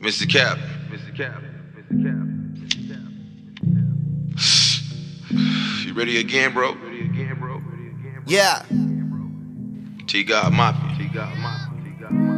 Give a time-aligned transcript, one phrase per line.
[0.00, 0.28] Mr.
[0.30, 0.58] Cap.
[0.90, 1.16] Mr.
[1.16, 1.42] Cap.
[1.74, 1.96] Mr.
[2.04, 2.24] Cap.
[5.86, 6.74] You ready again, bro?
[6.74, 7.54] Ready again, bro?
[7.58, 8.26] Ready again, bro?
[8.26, 8.62] Yeah.
[10.06, 10.96] T God Mafia.
[10.98, 11.82] T God Mafia.
[11.82, 12.34] T God Mafia.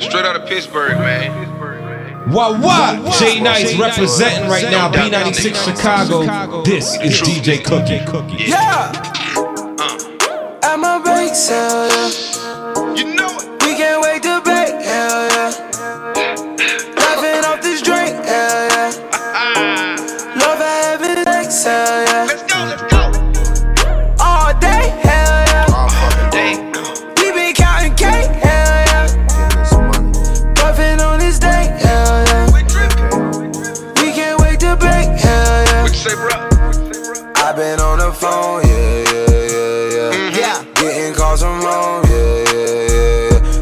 [0.00, 1.50] Straight out of Pittsburgh, man.
[2.32, 3.18] What what?
[3.18, 4.90] J Nice representing right now.
[4.90, 6.62] B96 Chicago.
[6.62, 8.44] This is DJ Cookie.
[8.44, 8.92] Yeah.
[11.32, 12.29] Sale, yeah.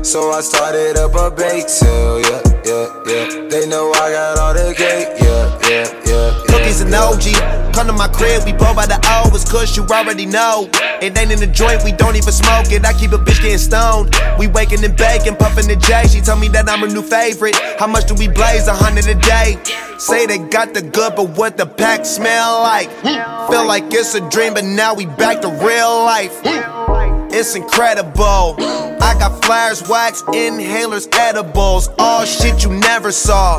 [0.09, 3.49] So I started up a bake sale, yeah, yeah, yeah.
[3.51, 6.33] They know I got all the cake, yeah, yeah, yeah.
[6.33, 7.75] yeah Cookies and OG.
[7.75, 9.29] Come to my crib, we blow by the O.
[9.35, 10.71] It's you already know.
[11.03, 12.87] It ain't in the joint, we don't even smoke it.
[12.87, 14.17] I keep a bitch getting stoned.
[14.39, 16.09] We waking and baking, puffing the J.
[16.09, 17.55] She told me that I'm her new favorite.
[17.79, 18.67] How much do we blaze?
[18.67, 19.61] A hundred a day.
[19.99, 22.89] Say they got the good, but what the pack smell like?
[23.05, 23.53] Hmm.
[23.53, 26.33] Feel like it's a dream, but now we back to real life.
[26.43, 26.88] Hmm.
[27.31, 28.57] It's incredible.
[29.01, 31.89] I got flares, wax, inhalers, edibles.
[31.99, 33.59] All shit you never saw.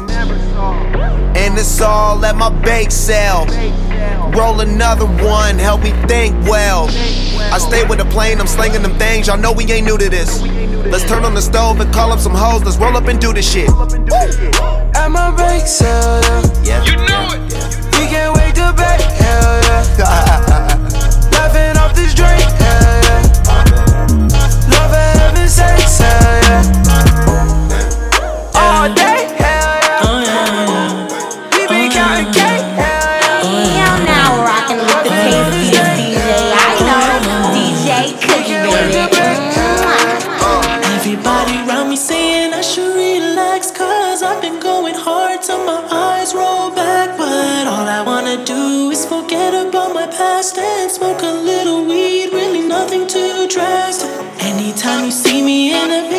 [1.35, 3.45] And it's all at my bake sale.
[4.35, 6.87] Roll another one, help me think well.
[7.51, 9.27] I stay with the plane, I'm slinging them things.
[9.27, 10.41] Y'all know we ain't new to this.
[10.85, 12.63] Let's turn on the stove and call up some hoes.
[12.63, 13.69] Let's roll up and do this shit.
[13.69, 16.21] At my bake sale,
[16.63, 16.83] yeah.
[16.83, 16.83] Yeah.
[16.85, 17.41] You know it.
[17.97, 19.61] We can't wait to bake, hell
[19.97, 20.09] yeah.
[21.33, 22.49] Laughing off this drink, hell yeah.
[22.49, 22.58] Love
[25.58, 26.88] hell yeah.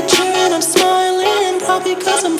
[0.00, 2.38] Picture and I'm smiling Probably cause I'm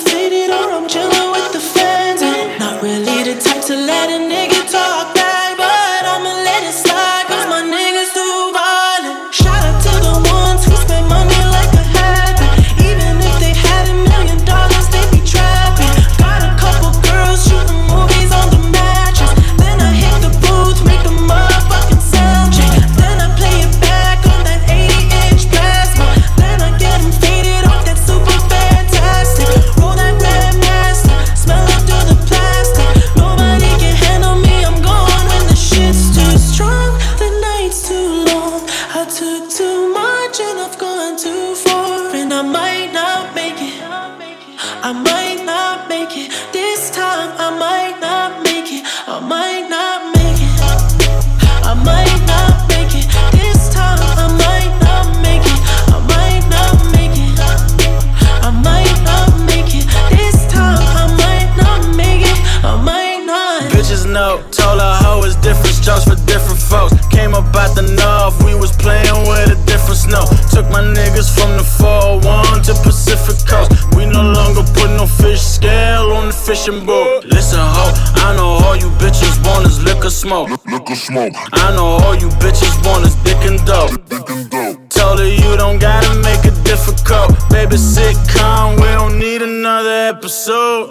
[76.70, 77.24] fishing boat.
[77.24, 77.92] Listen, ho,
[78.26, 80.50] I know all you bitches want is liquor smoke.
[80.66, 83.90] Liquor smoke, I know all you bitches want is dick and dope.
[84.08, 84.88] dick and dope.
[84.88, 87.30] Told her you don't gotta make it difficult.
[87.50, 90.90] Baby, sitcom, we don't need another episode.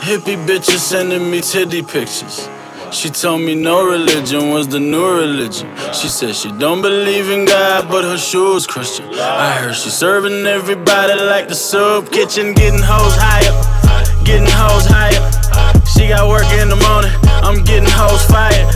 [0.00, 2.48] Hippie bitches sending me titty pictures.
[2.90, 5.68] She told me no religion was the new religion.
[5.92, 9.06] She said she don't believe in God, but her shoes Christian.
[9.12, 13.52] I heard she serving everybody like the soup kitchen, getting hoes higher,
[14.28, 15.24] getting hoes higher.
[15.88, 18.68] She got work in the morning, I'm getting hoes fired.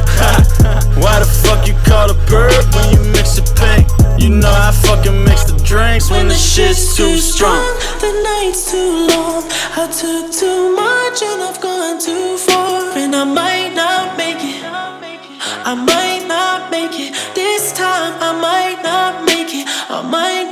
[0.96, 3.84] Why the fuck you call a perp when you mix it pink?
[4.16, 7.60] You know I fucking mix the drinks when the shit's too strong.
[8.00, 9.44] The night's too long.
[9.76, 12.96] I took too much and I've gone too far.
[12.96, 14.64] And I might not make it.
[14.64, 17.12] I might not make it.
[17.34, 19.68] This time I might not make it.
[19.90, 20.51] I might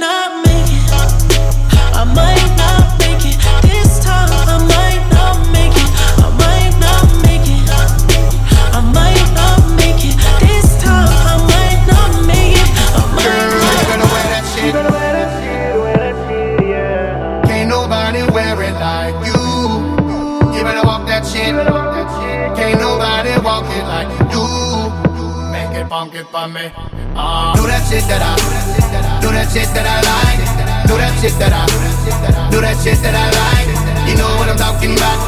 [26.25, 26.73] funky for me.
[27.17, 28.35] Uh, do that shit that I,
[29.21, 30.41] do that shit that I like.
[30.89, 31.65] Do that shit that I,
[32.51, 33.69] do that shit that I like.
[34.09, 35.19] You know what I'm talking about.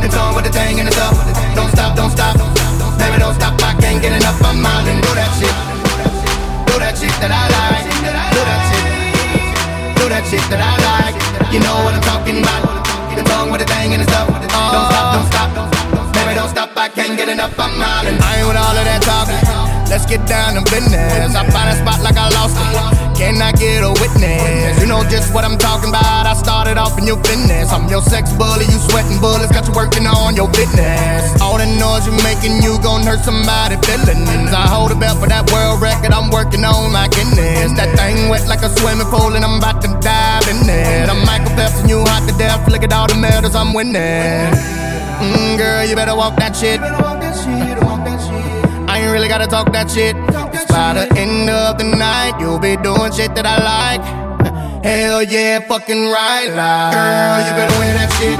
[0.00, 1.14] The song with the thing in the stuff.
[1.54, 2.36] Don't stop, don't stop.
[2.96, 3.54] Baby, don't stop.
[3.60, 5.54] I can't get enough of mine and do that shit.
[6.66, 7.84] Do that shit that I like.
[8.00, 8.84] Do that shit.
[10.00, 11.16] Do that shit that I like.
[11.52, 12.64] You know what I'm talking about.
[13.12, 14.28] The song with the thing in the stuff.
[14.30, 15.50] Don't stop, don't stop.
[16.16, 16.72] Baby, don't stop.
[16.76, 18.08] I can't get enough of mine.
[18.08, 19.79] I ain't with all of that talking.
[19.90, 21.34] Let's get down to business.
[21.34, 23.18] I find a spot like I lost it.
[23.18, 24.78] Can I get a witness?
[24.78, 26.30] You know just what I'm talking about.
[26.30, 27.74] I started off in your fitness.
[27.74, 31.42] I'm your sex bully, you sweating bullets, got you working on your fitness.
[31.42, 34.54] All the noise you're making, you gon' hurt somebody feelings.
[34.54, 37.74] I hold a belt for that world record, I'm working on my goodness.
[37.74, 41.10] That thing wet like a swimming pool, and I'm about to dive in it.
[41.10, 42.62] I'm Michael Phelps, and you hot to death.
[42.70, 44.54] Look at all the medals I'm winning.
[45.18, 46.78] Mm, girl, you better walk that shit
[49.00, 50.14] ain't really gotta talk that shit.
[50.52, 54.02] Cause by the end of the night, you'll be doing shit that I like.
[54.84, 56.92] Hell yeah, fucking right, like.
[56.92, 58.36] Girl, you better wear that shit.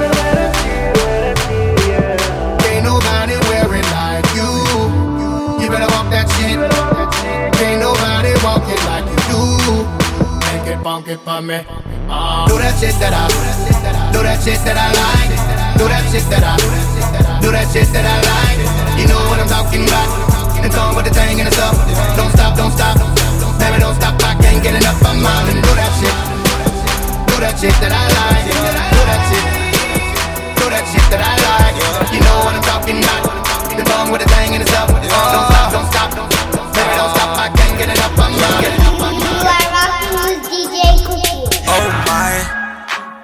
[2.69, 4.49] Ain't nobody wear it like you.
[5.61, 6.57] You better walk that shit.
[7.61, 9.41] Ain't nobody walk it like you do.
[10.45, 11.65] Make it funky for me.
[12.11, 13.25] Uh, do that shit that I,
[14.11, 15.31] do that shit that I like.
[15.79, 18.99] Do that shit that I, do that shit that I like.
[18.99, 20.30] You know what I'm talking about
[20.63, 21.75] and on with the thing and it's up.
[22.15, 22.97] Don't stop, don't stop.
[23.57, 24.15] Baby, don't stop.
[24.21, 26.15] I can't get enough of mine and do that shit.
[27.29, 28.45] Do that shit that I like.
[28.45, 29.45] Do that shit.
[30.57, 31.75] Do that shit that I like.
[32.13, 33.23] You know what I'm talking about.
[33.73, 34.89] The song with the thing and it's up.
[34.89, 36.09] Don't stop, don't stop.
[36.75, 37.31] Baby, don't stop.
[37.37, 38.65] I can't get enough of mine.
[39.17, 41.49] You are rocking with DJ Cookie.
[41.69, 42.33] Oh my,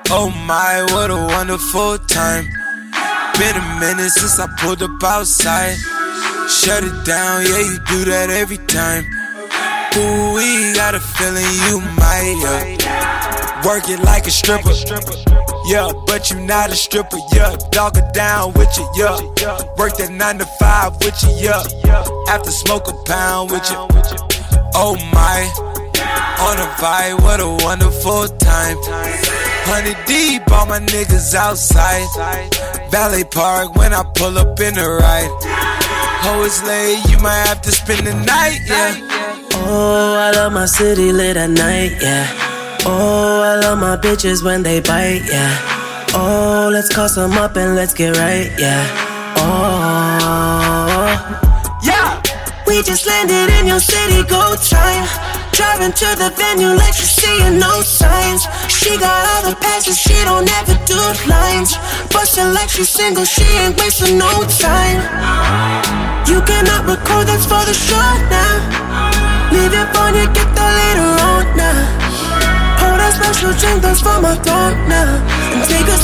[0.09, 2.45] oh my, what a wonderful time.
[3.37, 5.77] Been a minute since I pulled up outside.
[6.49, 9.03] Shut it down, yeah, you do that every time.
[9.97, 12.79] Ooh, we got a feeling you might.
[13.65, 14.71] Work it like a stripper,
[15.65, 17.57] yeah, but you not a stripper, yeah.
[17.71, 19.19] Dog it down with you, yeah.
[19.77, 22.03] Work that 9 to 5 with you, yeah.
[22.29, 23.87] After smoke a pound with you.
[24.73, 25.51] Oh my,
[26.39, 28.77] on a vibe, what a wonderful time.
[29.69, 32.07] Hundred deep, all my niggas outside.
[32.91, 35.31] Valley Park when I pull up in the ride.
[36.23, 38.95] Hoe is late, you might have to spend the night, yeah.
[39.69, 42.27] Oh, I love my city lit at night, yeah.
[42.85, 45.57] Oh, I love my bitches when they bite, yeah.
[46.13, 48.87] Oh, let's call some up and let's get right, yeah.
[49.39, 51.07] Oh,
[51.83, 52.21] yeah.
[52.67, 55.07] We just landed in your city, go time.
[55.55, 58.43] Driving to the venue like she's seeing no signs.
[58.67, 60.99] She got all the passes, she don't ever do
[61.31, 61.79] lines.
[62.11, 64.29] Bustin' like she's single, she ain't wasting no
[64.59, 64.99] time.
[66.27, 68.59] You cannot record, that's for the show now.
[69.55, 71.87] Leave your phone, you get that later on now.
[72.77, 75.23] Pour that special drink, that's for my throat now.
[75.55, 75.96] And take a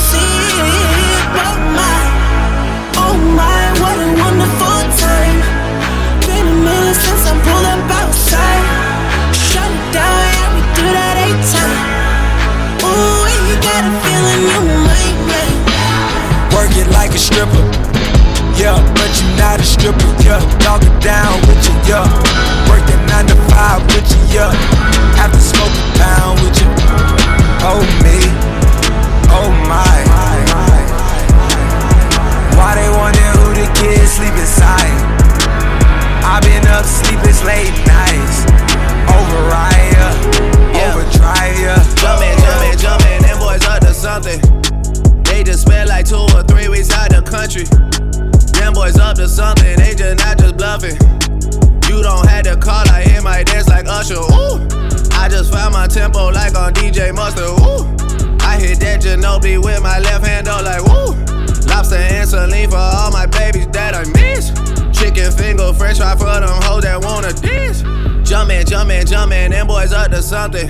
[70.44, 70.68] Uh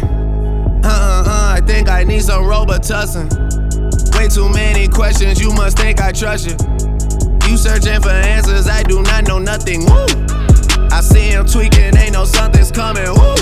[0.85, 3.27] uh uh, I think I need some Robitussin.
[4.17, 6.55] Way too many questions, you must think I trust you.
[7.51, 9.81] You searching for answers, I do not know nothing.
[9.87, 10.07] Woo!
[10.93, 13.03] I see him tweaking, ain't no something's coming.
[13.03, 13.35] Woo!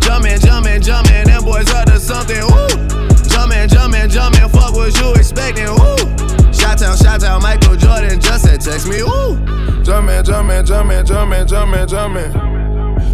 [0.00, 2.42] Jumpin', jumpin', jumpin', them boys up to something.
[2.42, 2.66] Woo!
[3.30, 5.70] Jumpin', jumpin', jumpin', fuck what you expecting.
[5.70, 5.96] Woo!
[6.52, 9.04] Shout out, shout out, Michael Jordan just said text me.
[9.04, 9.36] Woo!
[9.84, 12.47] Jumpin', jumpin', jumpin', jumpin', jumpin', jumpin'.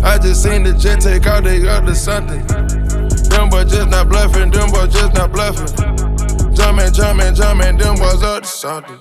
[0.04, 2.44] I just seen the jet take out, they to something.
[3.32, 5.72] Them boys just not bluffing, them boys just not bluffing.
[6.52, 9.00] Jumping, jumping, jumping, them boys up to something.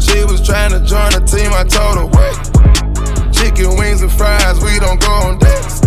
[0.00, 2.40] She was trying to join the team, I told her wait.
[3.36, 5.84] Chicken wings and fries, we don't go on dates.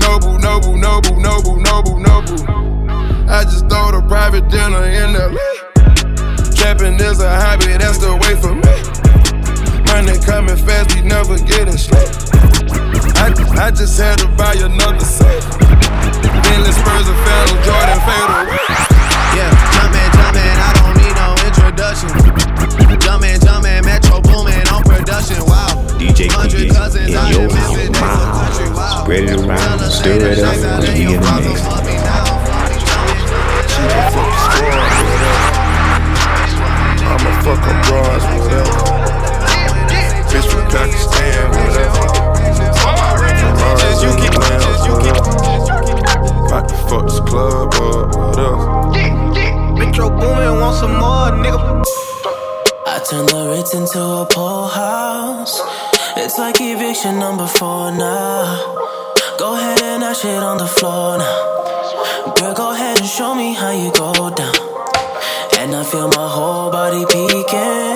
[0.00, 2.40] Noble, noble, noble, noble, noble, noble.
[3.28, 5.36] I just throw the private dinner in LA.
[6.56, 8.76] Trapping is a hobby, that's the way for me.
[9.84, 12.00] Money coming fast, we never getting slow.
[13.50, 15.42] I, I just had to buy another set.
[16.42, 18.66] Bentley Spurs and Phantom Jordan fade away.
[19.34, 22.10] Yeah, jumpin', jumpin', I don't need no introduction.
[23.00, 25.42] Jumpin', jumpin', Metro Boomin on production.
[25.46, 25.70] Wow.
[25.98, 27.80] DJ Quickie in your house.
[29.02, 31.60] Spread it around, stir it up, cause we in the mix.
[37.10, 38.74] I'ma fuck up bras, whatever.
[40.30, 41.79] Bitch from Pakistan, whatever.
[44.00, 45.16] Just you keep, just you keep.
[46.46, 48.96] About to fuck this club up, what else?
[49.78, 51.84] Metro Boomin want some more, nigga.
[52.86, 55.60] I turn the Ritz into a pool house.
[56.16, 58.74] It's like eviction number four now.
[59.38, 62.34] Go ahead and dash it on the floor now.
[62.36, 64.56] Girl, go ahead and show me how you go down.
[65.58, 67.89] And I feel my whole body peeking.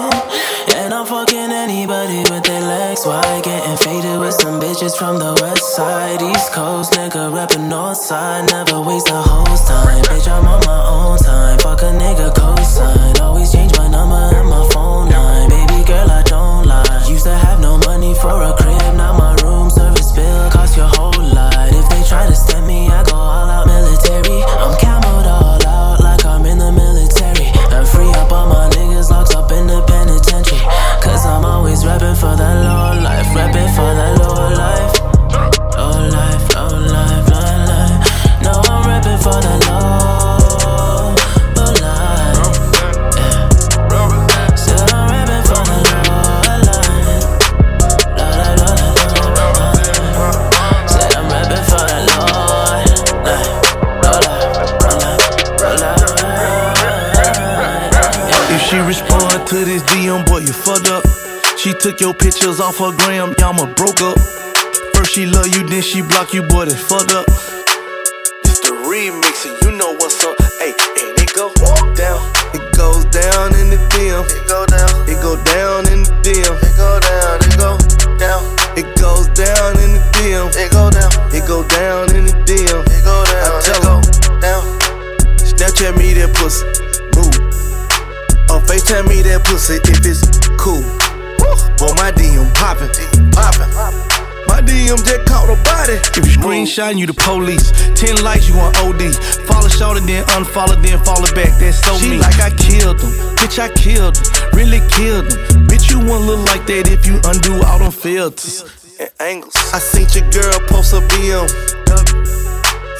[4.44, 6.20] Some bitches from the west side.
[6.20, 8.44] East Coast, nigga, rapping north side.
[8.50, 10.04] Never waste a host time.
[10.04, 11.58] Bitch, I'm on my own time.
[11.60, 13.20] Fuck a nigga cosign.
[13.22, 15.48] Always change my number and my phone line.
[15.48, 16.84] Baby girl, I don't lie.
[17.08, 18.92] Used to have no money for a crib.
[19.00, 21.72] Now my room service bill cost your whole lot.
[21.72, 24.44] If they try to stem me, I go all out military.
[24.60, 27.48] I'm camoed all out like I'm in the military.
[27.72, 30.60] And free up all my niggas locked up in the penitentiary.
[31.00, 34.13] Cause I'm always rapping for the low life, rapping for the
[60.54, 61.04] fucked up.
[61.58, 64.18] She took your pictures off her gram, y'all broke up.
[64.94, 67.26] First she love you, then she block you, boy, that's fucked up.
[68.44, 70.36] It's the remix, and you know what's up.
[70.58, 71.52] Hey, and it go
[71.94, 72.20] down.
[72.54, 74.24] It goes down in the DM.
[74.30, 74.73] It go down.
[96.76, 97.70] You screenshot, you the police.
[97.94, 99.14] Ten likes, you on OD.
[99.46, 101.58] Follow short and then unfollow, then follow back.
[101.58, 102.20] That's so She mean.
[102.20, 103.10] like I killed him.
[103.36, 104.24] Bitch, I killed him.
[104.52, 105.66] Really killed him.
[105.66, 108.64] Bitch, you won't look like that if you undo all them filters
[108.98, 109.54] and angles.
[109.72, 111.48] I seen your girl post a BM.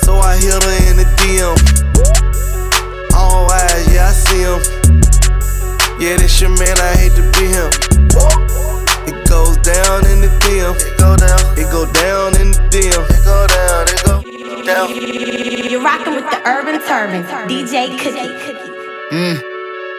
[0.04, 1.56] So I hit her in the DM.
[3.14, 4.60] All eyes, yeah, I see him.
[6.00, 8.43] Yeah, this your man, I hate to be him.
[9.66, 10.76] It down in the DM.
[10.76, 11.40] It go down.
[11.56, 13.00] It go down in the DM.
[13.00, 13.88] It go down.
[13.88, 14.20] It go
[14.60, 14.92] down.
[15.72, 18.28] You're rocking with the Urban Turban, DJ Cookie.
[19.08, 19.40] Mm.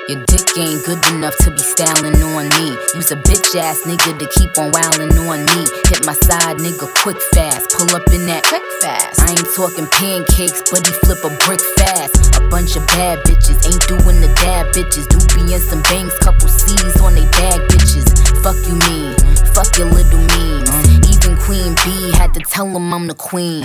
[0.05, 2.77] Your dick ain't good enough to be styling on me.
[2.93, 5.65] Use a bitch ass nigga to keep on wildin' on me.
[5.89, 7.73] Hit my side nigga quick fast.
[7.73, 9.17] Pull up in that quick fast.
[9.25, 12.37] I ain't talking pancakes, but he flip a brick fast.
[12.37, 15.09] A bunch of bad bitches ain't doing the dad bitches.
[15.09, 18.05] Do be in some banks, couple C's on they bag bitches.
[18.45, 19.17] Fuck you mean,
[19.55, 20.69] fuck your little memes.
[21.07, 23.63] Even Queen B had to tell him I'm the queen.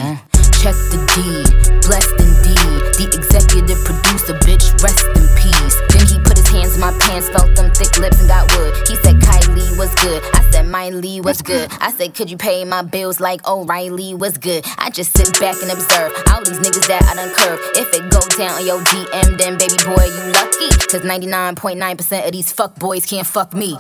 [0.63, 1.51] Check the deed,
[1.83, 2.79] blessed indeed.
[2.95, 5.75] The executive producer, bitch, rest in peace.
[5.91, 8.71] Then he put his hands in my pants, felt them thick lips and got wood.
[8.87, 10.23] He said Kylie was good.
[10.33, 11.67] I said Miley was good.
[11.81, 14.65] I said, could you pay my bills like O'Reilly was good?
[14.79, 17.59] I just sit back and observe all these niggas that I done curve.
[17.75, 20.71] If it go down on your DM, then baby boy, you lucky.
[20.87, 23.75] Cause 99.9% of these fuck boys can't fuck me.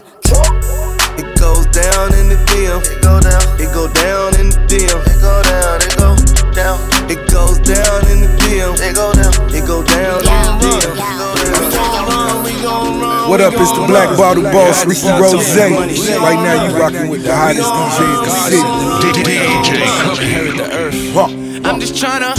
[1.20, 2.80] It goes down in the DM.
[2.80, 3.44] It go down.
[3.60, 4.88] It go down in the DM.
[5.04, 5.76] It go down.
[5.84, 6.16] It go
[6.56, 6.80] down.
[7.12, 8.72] It goes down in the DM.
[8.80, 9.28] It go down.
[9.52, 10.96] It go down in the DM.
[13.28, 13.52] What up?
[13.52, 15.44] It's the Black Bottle Boss, Ricky Rose.
[16.24, 18.64] Right now, you rocking with the hottest DJ in the city.
[19.04, 19.44] DJ
[20.00, 21.68] Cookie.
[21.68, 22.32] I'm just tryna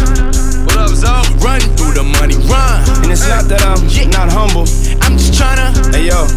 [0.66, 1.10] what up, Zo?
[1.42, 2.82] run through the money, run.
[3.02, 4.66] And it's not that I'm not humble.
[5.02, 6.30] I'm just tryna, hey yo,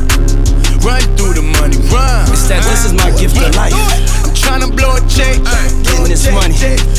[0.84, 2.28] Run through the money, run.
[2.28, 3.72] It's that this is my gift of life.
[4.20, 5.40] I'm trying to blow a check,
[5.80, 6.52] getting this money.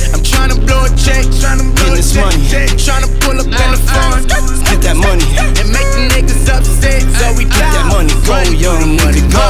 [0.09, 2.41] I'm trying to blow a check, getting this money.
[2.81, 4.25] Trying to pull up on the phone,
[4.65, 5.21] get that money.
[5.37, 8.09] And make the niggas upset, so we get that money.
[8.25, 9.45] Go, young money, go.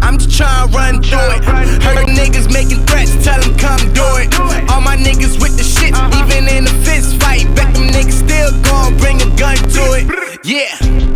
[0.00, 1.44] I'm just trying to run through it.
[1.84, 4.32] Heard niggas making threats, tell them come do it.
[4.72, 6.24] All my niggas with the shit, uh-huh.
[6.24, 7.44] even in a fist fight.
[7.52, 10.08] Bet them niggas still gon' bring a gun to it.
[10.48, 11.13] Yeah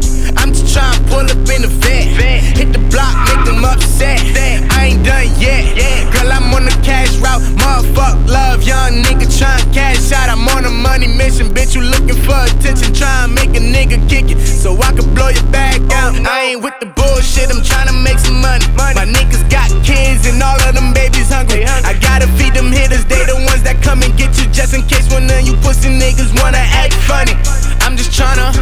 [0.78, 2.06] try and pull up in the vet.
[2.54, 4.23] Hit the block, make them upset.
[4.70, 5.75] I ain't done yet.
[6.14, 7.42] Girl, I'm on the cash route.
[7.58, 10.30] Motherfuck love, young nigga trying cash out.
[10.30, 11.75] I'm on a money mission, bitch.
[11.75, 14.38] You looking for attention, try and make a nigga kick it.
[14.38, 16.14] So I can blow your back out.
[16.14, 18.64] I ain't with the bullshit, I'm trying to make some money.
[18.78, 21.64] My niggas got kids and all of them babies hungry.
[21.66, 24.82] I gotta feed them hitters, they the ones that come and get you just in
[24.87, 27.35] case one of you pussy niggas wanna act funny.
[27.82, 28.54] I'm just tryna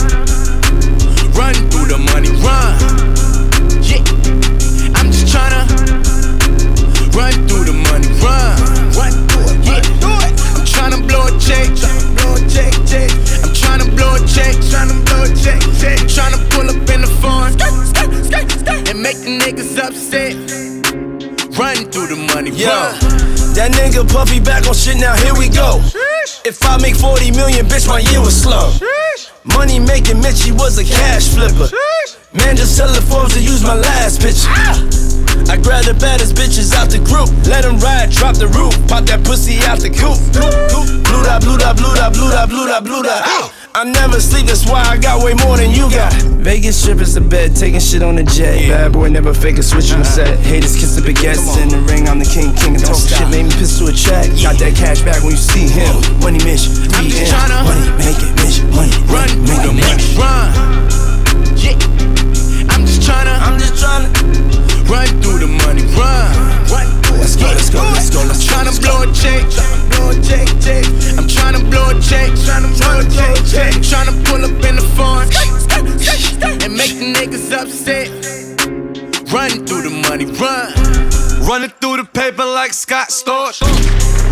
[1.37, 2.75] run through the money, run.
[3.85, 4.03] Yeah,
[4.97, 5.67] I'm just tryna
[7.15, 8.57] run through the money, run.
[8.97, 9.83] Run through it, yeah.
[10.57, 13.11] I'm tryna blow a check, tryna blow a check, check.
[13.45, 15.99] I'm tryna blow a check, tryna blow a check, check.
[16.09, 17.53] Tryna pull up in the farm
[18.89, 20.35] and make the niggas upset.
[21.59, 22.99] Run through the money, Yo, run.
[23.55, 25.81] that nigga Puffy back on shit now, here we go.
[26.45, 28.73] If I make 40 million, bitch, my year was slow.
[29.47, 31.71] Money making Mitchie was a cash flipper.
[32.35, 34.51] Man, just tell the Forbes to use my last picture.
[35.51, 37.31] I grab the baddest bitches out the group.
[37.47, 38.75] Let them ride, drop the roof.
[38.89, 40.19] Pop that pussy out the coop.
[40.33, 43.56] Blue da, blue da, blue da, blue da, blue da, blue da.
[43.77, 46.11] I never sleep, that's why I got way more than you got.
[46.41, 48.57] Vegas strippers to bed, taking shit on the jet.
[48.73, 50.41] Bad boy never fake a switch on the set.
[50.41, 52.09] Haters kiss the baguettes in the ring.
[52.09, 53.29] I'm the king, king of talk shit.
[53.29, 54.33] Made me piss to a check.
[54.41, 55.93] Got that cash back when you see him.
[56.25, 60.49] Money mission, I'm just tryna money make it mission, money run make it money, run.
[61.61, 61.77] Yeah,
[63.07, 64.11] tryna, I'm just tryna
[64.91, 66.35] run through the money, run.
[66.67, 66.87] Run
[67.23, 68.51] Let's go, let's go, let's go, let's go.
[68.51, 70.85] Tryna blow a check, tryna blow a check, check.
[71.19, 73.73] I'm tryna blow a check, tryna blow a check, check.
[73.79, 75.29] Tryna pull up in the farm
[76.63, 78.11] and make the niggas upset.
[79.33, 80.73] Run through the money, run.
[81.47, 83.63] Running through the paper like Scott Storch.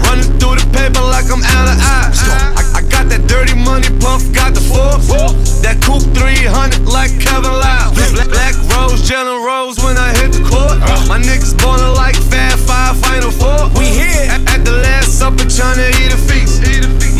[0.06, 2.18] Running through the paper like I'm out of eyes.
[2.56, 5.60] I, I got that dirty money puff, got the force.
[5.64, 7.90] That coupe 300 like Kevin Lyle.
[8.12, 10.76] Black, black rose, jelly rose when I hit the court.
[11.08, 13.72] My niggas ballin' like Fab Five Final Four.
[13.80, 16.60] We here at, at the last supper tryna eat a feast.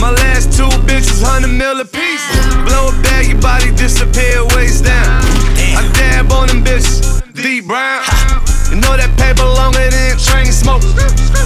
[0.01, 2.25] My last two bitches, 100 mil a piece.
[2.69, 5.25] Blow a bag, your body disappear, waist down.
[5.73, 8.44] I dab on them bitches, D Brown.
[8.75, 10.83] You know that paper longer than train smoke.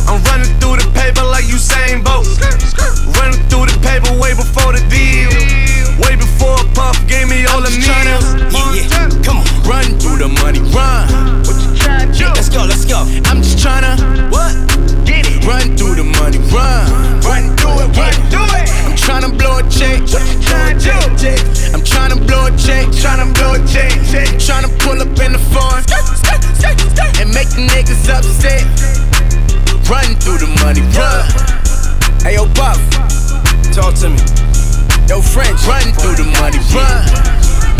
[0.09, 2.25] I'm running through the paper like Usain Bolt.
[3.21, 5.29] Running through the paper way before the deal.
[6.01, 7.85] Way before Puff gave me all the meals.
[8.49, 9.49] Yeah, yeah, come on.
[9.69, 11.45] Run through the money, run.
[11.45, 12.33] What you tryna do?
[12.33, 13.05] Let's go, let's go.
[13.29, 14.01] I'm just tryna
[14.33, 14.57] What?
[15.05, 15.45] get it.
[15.45, 16.88] Run through the money, run.
[17.29, 18.78] Run through it, run through it.
[19.09, 20.05] I'm tryna blow a check.
[20.12, 20.21] What
[20.85, 20.92] you?
[21.73, 24.29] I'm tryna blow a check, tryna blow a check, check.
[24.37, 25.81] Tryna pull up in the farm
[27.16, 28.68] and make the niggas upset.
[29.88, 31.25] Run through the money, run.
[32.21, 32.77] Hey yo, Buff,
[33.73, 34.21] Talk to me.
[35.09, 37.01] yo French, run through the money, run.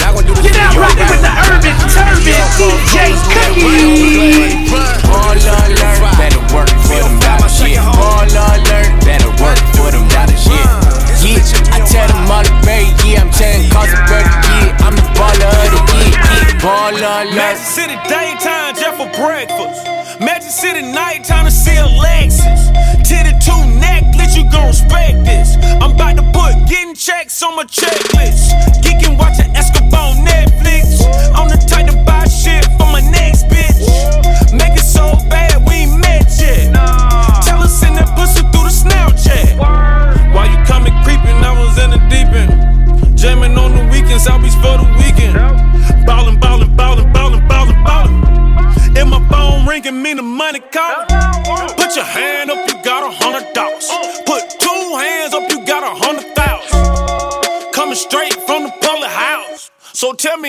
[0.01, 0.49] Not gonna do this.
[0.49, 4.65] Get out for you, rockin' with the urban turban DJ Cookie.
[4.73, 7.85] Ball alert, better work for them dollars, yeah.
[8.01, 10.98] Ball alert, better work for them dollars, yeah.
[11.19, 11.43] Yeah,
[11.75, 13.23] I tell them all the berry, yeah.
[13.23, 14.87] I'm telling cause of better, yeah.
[14.87, 16.63] I'm the baller of the year, yeah.
[16.63, 17.35] Ball alert.
[17.35, 19.83] Magic City daytime just for breakfast.
[20.21, 22.71] Magic City nighttime to see a Lexus.
[23.03, 25.57] Titty two necklace, you gon' respect this.
[25.83, 28.08] I'm about to put getting checks on my checklist.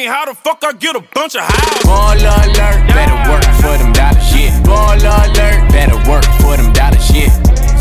[0.10, 1.86] How the fuck I get a bunch of houses.
[1.86, 4.50] Ball alert, better work for them dollars, yeah.
[4.65, 7.30] Ball alert, better work for them dollars, yeah.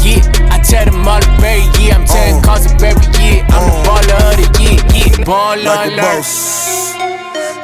[0.05, 1.97] Yeah, I tell them all the berry, yeah.
[1.97, 2.45] I'm telling oh.
[2.45, 3.49] cause of berry, yeah.
[3.49, 5.25] I'm the baller of the year, yeah.
[5.25, 6.25] Ball like a alert.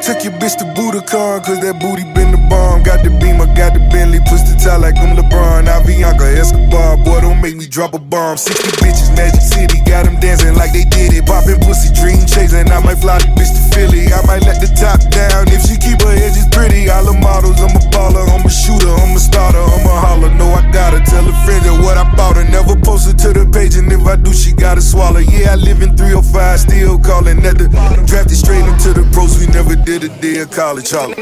[0.05, 2.85] Took your bitch to Budokan, cause that booty been the bomb.
[2.85, 5.65] Got the beamer, got the Bentley, push the tie like I'm LeBron.
[5.65, 8.37] Avianca, Escobar, boy, don't make me drop a bomb.
[8.37, 11.25] 60 bitches, Magic City, got them dancing like they did it.
[11.25, 12.69] Poppin' pussy, dream chasing.
[12.69, 14.13] I might fly the bitch to Philly.
[14.13, 16.85] I might let the top down if she keep her edges pretty.
[16.93, 20.29] All the models, I'm a baller, I'm a shooter, I'm a starter, I'm a holler.
[20.37, 22.45] No, I gotta tell a friend that what I bought her.
[22.45, 25.25] Never post her to the page, and if I do, she gotta swallow.
[25.25, 27.73] Yeah, I live in 305, still calling at the
[28.05, 29.41] drafted straight into the pros.
[29.41, 31.15] We never did a day of college holler.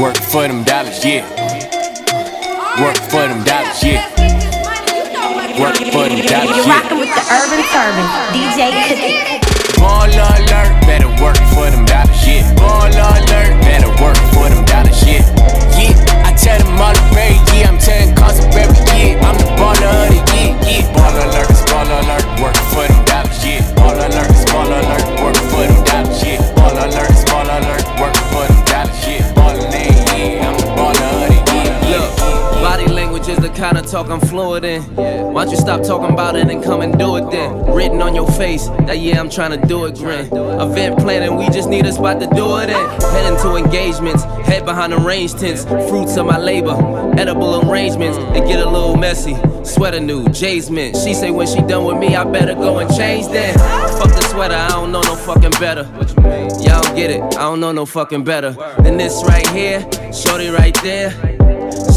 [0.00, 1.26] Work for them dollars, yeah.
[2.80, 4.00] Work for them dollars, yeah.
[5.60, 6.72] Work for them dollars, You're yeah.
[6.72, 9.18] rocking with the urban turban DJ Cookie.
[9.76, 12.48] Ball alert, better work for them dollars, yeah.
[12.54, 15.20] Ball alert, better work for them dollars, yeah.
[15.76, 17.68] Yeah, I tell them all the berry, yeah.
[17.68, 19.20] I'm telling cause of berry, yeah.
[19.26, 20.07] I'm the baller
[33.58, 34.82] kind of talk I'm fluid in.
[34.94, 37.66] Why don't you stop talking about it and come and do it then?
[37.66, 40.26] Written on your face that yeah, I'm trying to do it, grin.
[40.26, 43.00] Event planning, we just need a spot to do it in.
[43.10, 45.64] Heading to engagements, head behind the range tents.
[45.64, 46.76] Fruits of my labor,
[47.18, 48.16] edible arrangements.
[48.36, 49.36] It get a little messy.
[49.64, 50.74] Sweater new, Jasmine.
[50.92, 50.96] mint.
[50.96, 53.58] She say when she done with me, I better go and change then.
[53.98, 55.82] Fuck the sweater, I don't know no fucking better.
[56.62, 58.52] Y'all get it, I don't know no fucking better.
[58.82, 59.80] Than this right here,
[60.12, 61.27] shorty right there.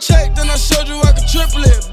[0.00, 1.83] check, then I showed you I could triple it.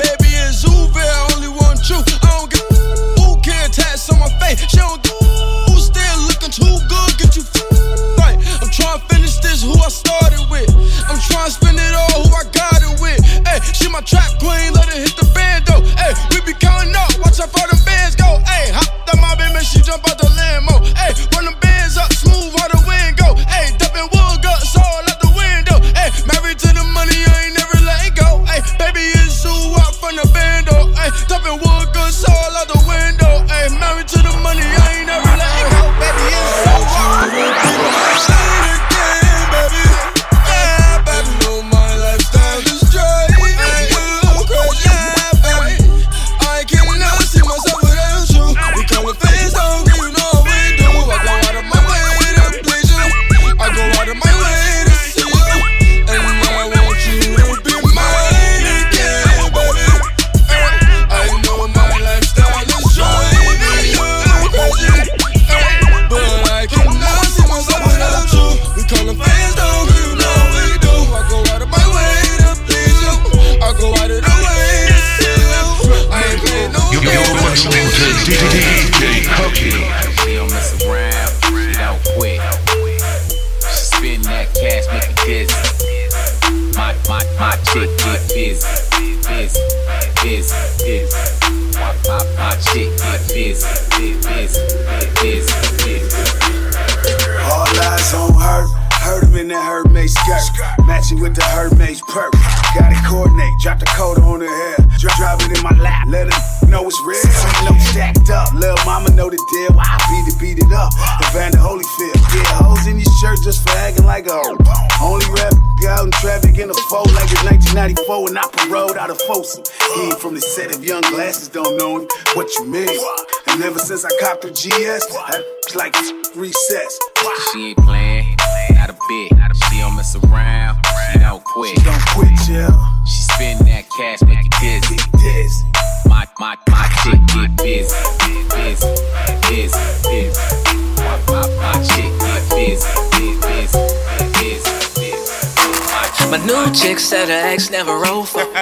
[146.51, 148.25] new chick said her ex never over.
[148.25, 148.39] for.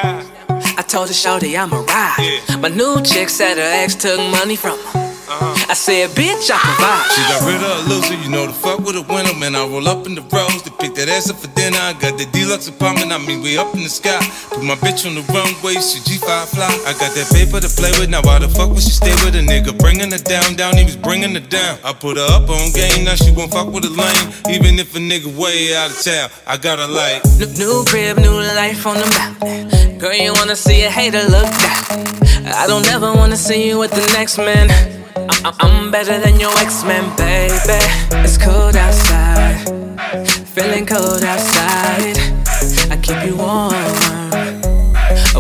[0.77, 2.41] I told her shorty I'm a ride.
[2.59, 5.08] My new chick said her ex took money from her.
[5.69, 7.05] I said, bitch, I provide.
[7.13, 9.37] She got rid of a loser, you know the fuck with a winner.
[9.37, 11.77] Man, I roll up in the rose to pick that ass up for dinner.
[11.77, 14.17] I got the deluxe apartment, I mean, we up in the sky.
[14.49, 16.65] Put my bitch on the runway, she G5 fly.
[16.89, 19.37] I got that paper to play with, now why the fuck would she stay with
[19.37, 19.77] a nigga?
[19.77, 21.77] Bringing her down, down, he was bringing her down.
[21.85, 24.25] I put her up on game, now she won't fuck with a lane.
[24.49, 27.21] Even if a nigga way out of town, I got her like.
[27.37, 30.01] New, new crib, new life on the mountain.
[30.01, 32.57] Girl, you wanna see a hater look down.
[32.57, 34.65] I don't ever wanna see you with the next man.
[35.45, 37.79] I- I'm better than your ex-man, baby.
[38.23, 39.57] It's cold outside,
[40.47, 42.17] feeling cold outside.
[42.91, 43.73] I keep you warm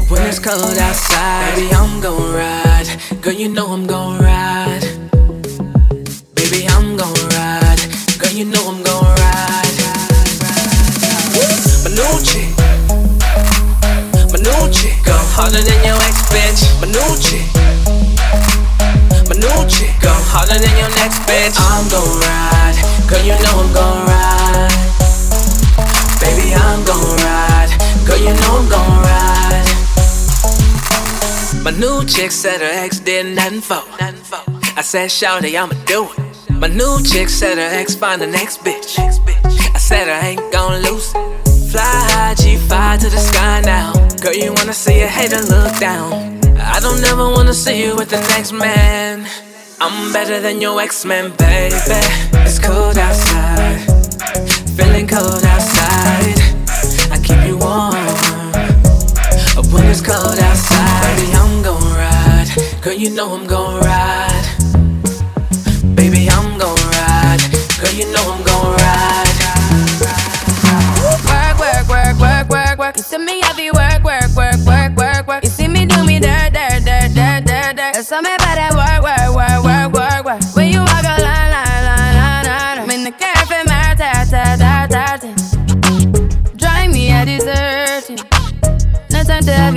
[0.09, 1.55] when it's cold outside.
[1.55, 2.87] Baby, I'm gon' ride.
[3.21, 4.83] Girl, you know I'm gon' ride.
[6.35, 7.81] Baby, I'm gon' ride.
[8.19, 9.19] Girl, you know I'm gon' ride.
[14.39, 16.63] New chick, go harder than your ex bitch.
[16.79, 16.87] My
[19.39, 21.55] new chick Go harder than your next bitch.
[21.57, 22.77] I'm gon' ride.
[23.07, 24.73] Girl, you know I'm gon' ride.
[26.19, 27.71] Baby, I'm gon' ride.
[28.07, 29.67] Girl, you know I'm gon' ride.
[31.63, 36.51] My new chick said her ex did nothing for I said, shawty, I'ma do it.
[36.51, 38.97] My new chick said her ex find the next bitch.
[38.99, 41.71] I said I ain't gon' lose it.
[41.71, 43.93] Fly high, G5 to the sky now.
[44.21, 48.09] Girl, you wanna see a hater look down I don't ever wanna see you with
[48.09, 49.25] the next man.
[49.81, 51.75] I'm better than your ex man, baby.
[52.45, 53.79] It's cold outside,
[54.75, 56.39] feeling cold outside.
[57.11, 57.95] I keep you warm
[59.71, 61.15] when it's cold outside.
[61.15, 62.49] Baby, I'm gon' ride.
[62.81, 64.45] Girl, you know I'm gon' ride.
[65.95, 67.41] Baby, I'm gon' ride.
[67.79, 69.29] Girl, you know I'm gon' ride.
[71.29, 72.97] Work, work, work, work, work, work.
[72.97, 73.38] You see me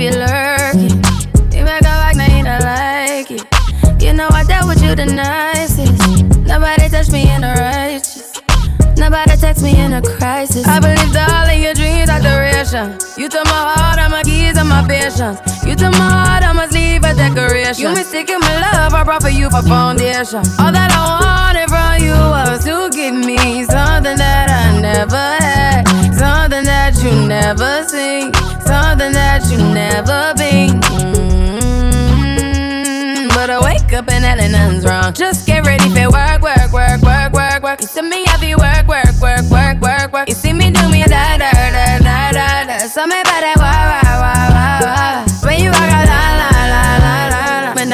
[0.03, 0.99] you lurking.
[1.55, 4.03] You make a like, now you don't like it.
[4.03, 6.25] You know I dealt with you the nicest.
[6.45, 8.33] Nobody touched me in the righteous.
[8.97, 10.67] Nobody text me in a crisis.
[10.67, 12.99] I believed all of your dreams are duration.
[13.17, 15.39] You took my heart, all my keys, and my patience.
[15.65, 16.72] You took my heart, must leave
[17.13, 17.83] a decoration.
[17.83, 20.43] You mistaken my love, I brought for you for foundation.
[20.59, 25.83] All that I wanted from you was to give me something that I never had,
[26.15, 28.33] something that you never seen,
[28.65, 30.79] something that you never been.
[30.81, 31.73] Mm-hmm.
[33.29, 35.13] But I wake up and nothing's wrong.
[35.13, 37.81] Just get ready for work, work, work, work, work, work.
[37.81, 40.29] You see me heavy work, work, work, work, work, work.
[40.29, 41.52] You see me do me da da da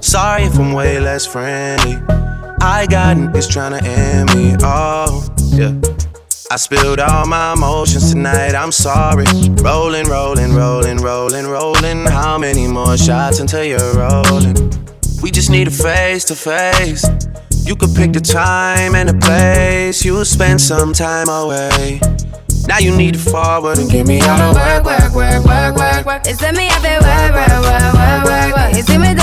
[0.00, 1.96] sorry if I'm way less friendly.
[2.62, 4.56] I got niggas tryna end me.
[4.62, 5.74] Oh, yeah.
[6.52, 9.24] I spilled all my emotions tonight, I'm sorry.
[9.62, 12.06] Rolling, rolling, rolling, rolling, rolling.
[12.06, 14.56] How many more shots until you're rolling?
[15.22, 17.06] We just need a face to face.
[17.64, 20.04] You could pick the time and the place.
[20.04, 22.00] You'll spend some time away.
[22.66, 26.06] Now you need to forward and give me all the work, work, work, work, work,
[26.06, 26.22] work.
[26.26, 28.74] It's me work, work, work, work, work, work.
[28.84, 29.14] See me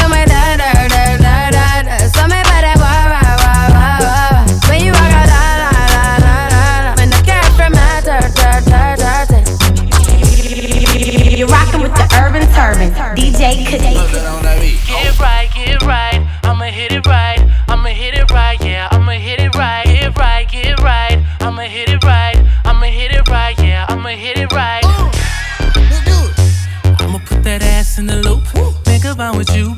[29.56, 29.77] you,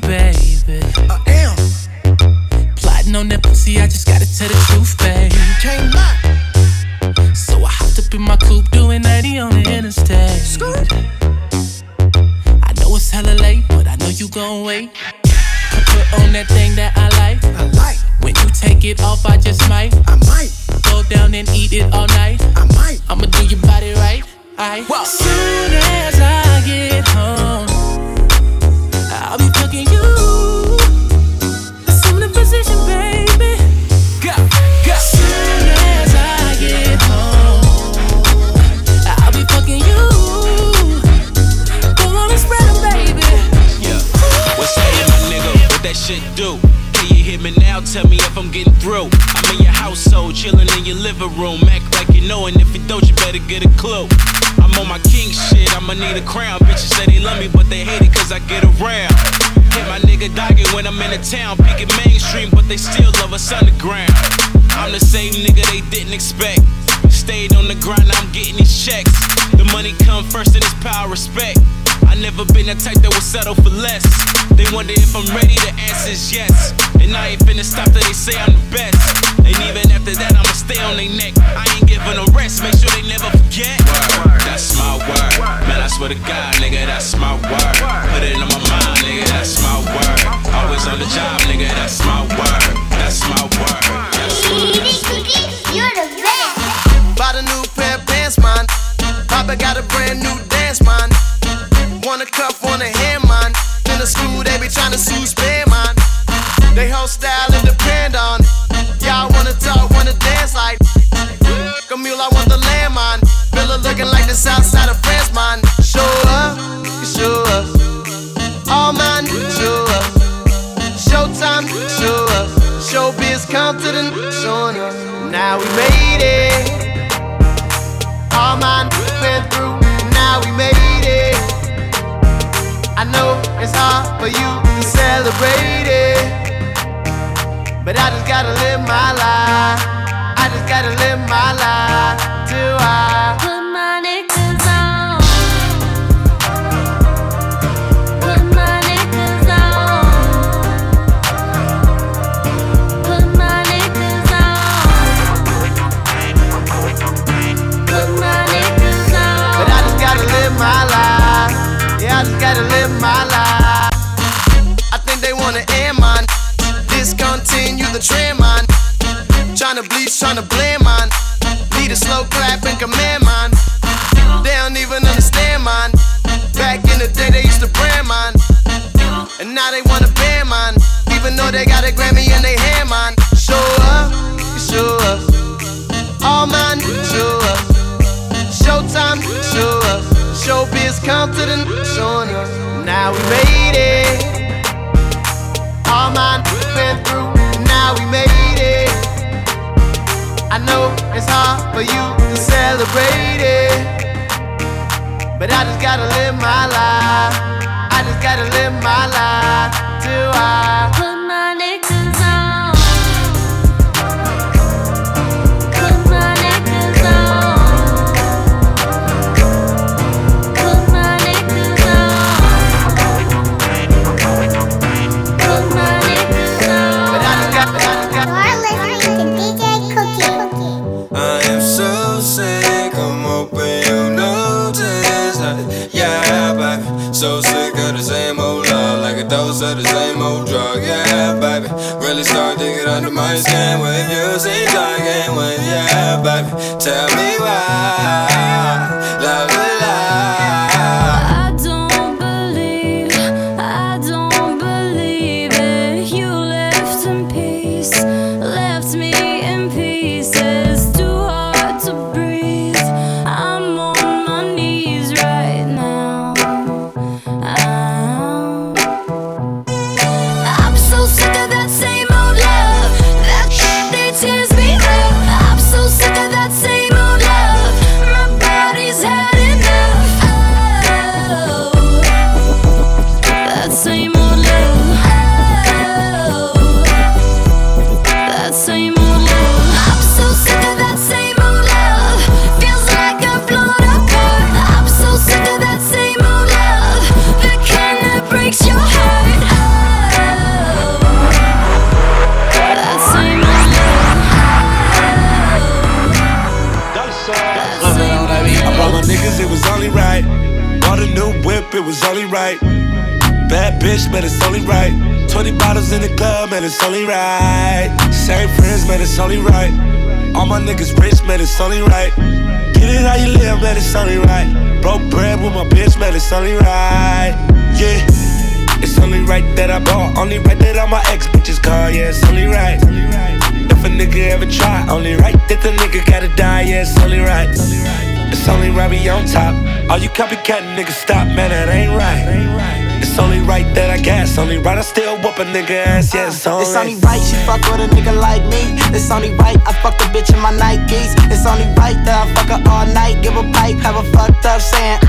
[338.70, 339.54] Right we on top.
[339.90, 343.02] All you copycat niggas stop, man, that ain't right.
[343.02, 344.38] It's only right that I guess.
[344.38, 346.14] Only right I still whoop a nigga ass.
[346.14, 348.78] Yeah, it's only It's only right she fuck with a nigga like me.
[348.94, 351.18] It's only right I fuck a bitch in my Nikes.
[351.34, 353.20] It's only right that I fuck her all night.
[353.22, 355.00] Give a pipe, have a fucked up saying.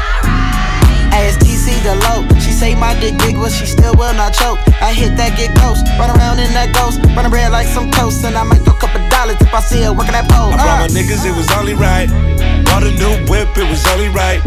[1.14, 2.26] ASTC the low.
[2.40, 4.58] She say my dick big, but she still will not choke.
[4.82, 8.24] I hit that get ghost, run around in that ghost, run bread like some toast,
[8.26, 10.50] and I might throw a couple dollars if I see her working that pole.
[10.50, 10.98] I brought my uh.
[10.98, 12.10] niggas, it was only right.
[12.72, 14.40] Bought a new whip, it was only right.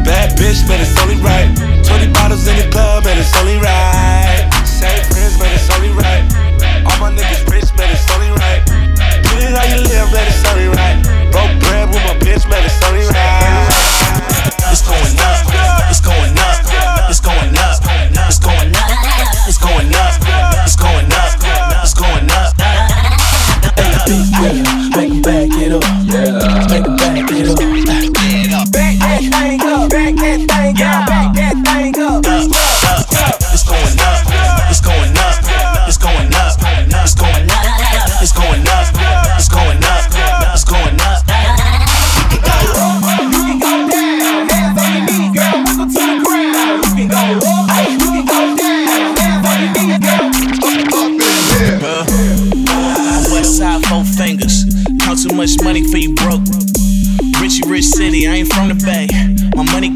[0.00, 1.52] Bad bitch, man, it's only right.
[1.84, 4.48] 20 bottles in the club, man, it's only right.
[4.64, 6.24] Same friends, man, it's only right.
[6.88, 8.64] All my niggas rich, man, it's only right.
[9.28, 10.96] Get it how you live, man, it's only right.
[11.36, 13.68] Broke bread with my bitch, man, it's only right.
[14.72, 15.44] It's going up,
[15.92, 18.88] it's going up, it's going up, it's going up,
[19.44, 20.16] it's going up,
[20.64, 21.28] it's going up,
[21.84, 22.54] it's going up.
[24.40, 24.73] Make 'em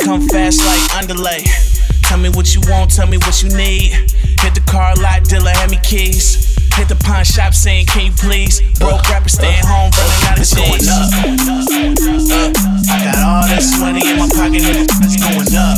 [0.08, 1.44] come fast like underlay.
[2.08, 3.92] Tell me what you want, tell me what you need.
[4.40, 6.56] Hit the car lot, dealer, hand me keys.
[6.76, 8.62] Hit the pawn shop saying, can you please?
[8.80, 11.12] Broke rapper staying home, running out of It's going up.
[11.12, 12.56] Uh,
[12.88, 15.76] I got all this money in my pocket and it's going up.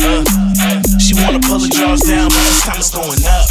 [0.00, 0.24] Uh,
[0.96, 3.41] she wanna pull the drawers down, but this time it's going up.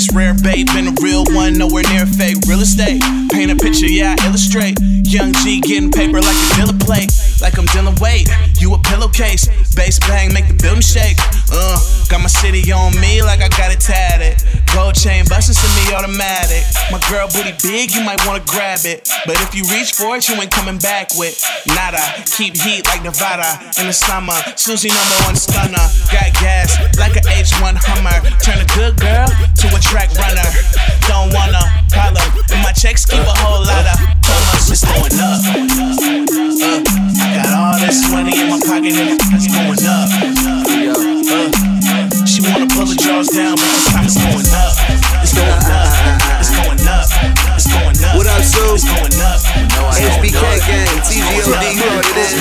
[0.00, 0.66] Staircase, rare bait.
[0.74, 2.36] Been a real one, nowhere near fake.
[2.48, 4.78] Real estate, paint a picture, yeah, I illustrate.
[5.04, 7.10] Young G getting paper like a dealer plate.
[7.40, 8.28] Like I'm dealing weight,
[8.60, 9.48] you a pillowcase.
[9.74, 11.16] Bass bang, make the building shake.
[11.52, 11.78] Uh,
[12.08, 14.42] got my city on me like I got it tatted.
[14.76, 16.60] Gold chain bustin' to me automatic.
[16.92, 19.08] My girl booty big, you might wanna grab it.
[19.24, 22.04] But if you reach for it, you ain't coming back with nada.
[22.36, 24.36] Keep heat like Nevada in the summer.
[24.54, 25.80] Susie number one stunner.
[26.12, 28.20] Got gas like a H1 Hummer.
[28.44, 30.44] Turn a good girl to a track runner.
[31.08, 32.28] Don't wanna problem.
[32.52, 33.96] And my checks keep a whole lot of.
[34.68, 35.40] It's going up.
[36.60, 36.84] Uh,
[37.24, 40.12] I got all this money in my pocket and it's going up.
[41.32, 41.75] Uh,
[42.26, 44.74] she wanna pull the drawers down, but this time it's going up.
[45.22, 45.86] It's going up.
[46.42, 47.06] It's going up.
[47.54, 48.16] It's going up.
[48.18, 48.74] What up, Sue?
[48.74, 49.38] It's going up.
[49.94, 52.34] HBK gang, TGOD, you know what it is.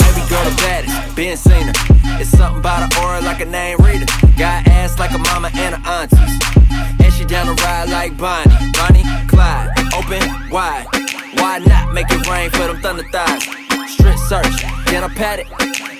[0.00, 1.76] Baby uh, girl the baddest, been seen her.
[2.20, 4.06] It's something about her aura like a name reader.
[4.38, 6.40] Got ass like a mama and her aunties.
[7.04, 8.50] And she down to ride like Bonnie.
[8.72, 10.86] Bonnie, Clyde, open, wide.
[11.36, 13.44] Why not make it rain for them thunder thighs?
[13.92, 15.46] Strip search, can I pat it?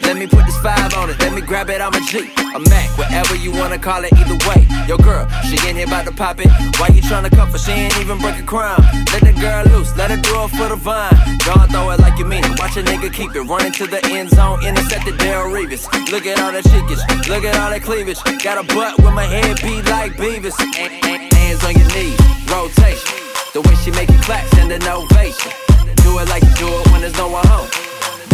[0.03, 2.59] Let me put this five on it, let me grab it, I'm a G, a
[2.73, 4.65] Mac, whatever you wanna call it, either way.
[4.89, 6.49] Yo, girl, she in here about to pop it.
[6.81, 7.59] Why you tryna cuff her?
[7.59, 8.81] She ain't even break a crime.
[9.13, 11.13] Let the girl loose, let her do it for the vine.
[11.45, 12.59] Don't throw it like you mean it.
[12.59, 15.85] Watch a nigga keep it running to the end zone, intercepted Darrelle Revis.
[16.11, 18.23] Look at all that chickage, look at all that cleavage.
[18.43, 20.59] Got a butt with my head beat like Beavis.
[20.79, 22.19] And- and- Hands on your knees,
[22.49, 23.13] rotation.
[23.53, 25.53] The way she make it clap, send an ovation.
[25.97, 27.69] Do it like you do it when there's no one home.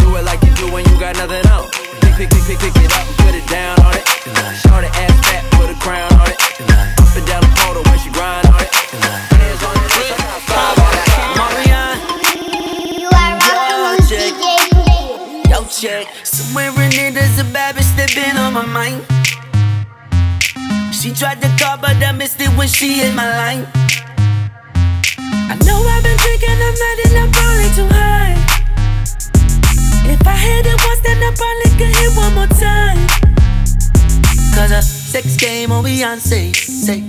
[0.05, 1.65] Do it like you do when you got nothing on.
[2.13, 4.05] Pick, pick, pick, pick, pick it up and put it down on it.
[4.61, 6.37] Short ass fat, put a crown on it.
[7.01, 8.69] Up and down the pole when she grind on it.
[8.69, 9.89] Hands on it,
[10.45, 11.09] five on it.
[11.41, 11.97] Marianne,
[13.01, 16.05] You are with DJ yo check.
[16.21, 19.01] Somewhere in there, there's a bad bitch that been on my mind.
[20.93, 23.65] She tried to call, but I missed it when she hit my line.
[25.49, 26.75] I know I've been drinking, I'm
[27.05, 28.24] and I'm probably too high.
[35.21, 36.53] Sex game on Beyonce.
[36.53, 37.01] Say,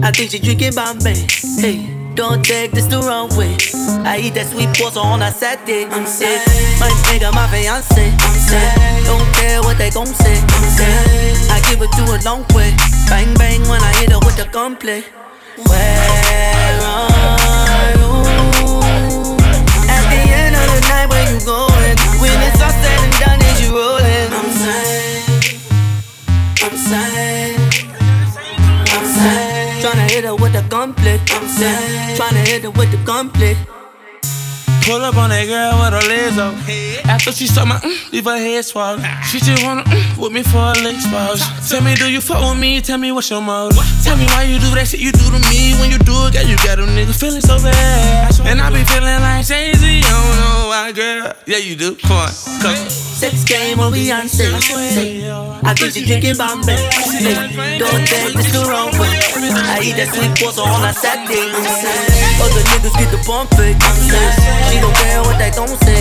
[0.00, 1.26] I think she drinking Bombay.
[1.60, 1.84] Hey,
[2.14, 3.52] don't take this the wrong way.
[4.08, 5.84] I eat that sweet pasta on a Saturday.
[5.84, 6.40] I'm sick.
[6.80, 8.00] My nigga, my fiance.
[8.00, 9.04] I'm sick.
[9.04, 10.40] Don't care what they gon' say.
[10.40, 11.52] I'm sick.
[11.52, 12.72] I give it to a long way.
[13.12, 15.04] Bang bang when I hit her with the gunplay.
[15.68, 18.08] Where are you?
[19.84, 21.96] At the end of the night, where you going?
[22.24, 22.99] When it's all
[30.20, 31.18] hit her with the gunplay.
[31.30, 32.18] I'm sad.
[32.18, 33.56] Tryna hit her with the gunplay.
[34.84, 36.54] Pull up on that girl with her legs up.
[37.08, 38.98] After she saw my mm, leave her head swell.
[39.24, 41.40] She just wanna mm, with me for a leg spouse.
[41.68, 42.80] Tell me, do you fuck with me?
[42.80, 43.72] Tell me what's your mode.
[44.04, 45.72] Tell me why you do that shit you do to me.
[45.80, 48.40] When you do it, girl, you got them niggas feeling so bad.
[48.44, 49.86] And I be feeling like Jay Z.
[49.86, 51.32] I don't know why, girl.
[51.46, 51.94] Yeah, you do.
[51.96, 53.09] Come on, come.
[53.20, 54.48] Sex game or Beyonce.
[55.62, 56.72] I think you drinking Bombay.
[57.76, 59.12] Don't take this the wrong way.
[59.60, 61.52] I eat that sweet pulse on a Saturday.
[62.40, 63.76] Other niggas get the bump fake.
[64.72, 66.00] She don't care what they don't say.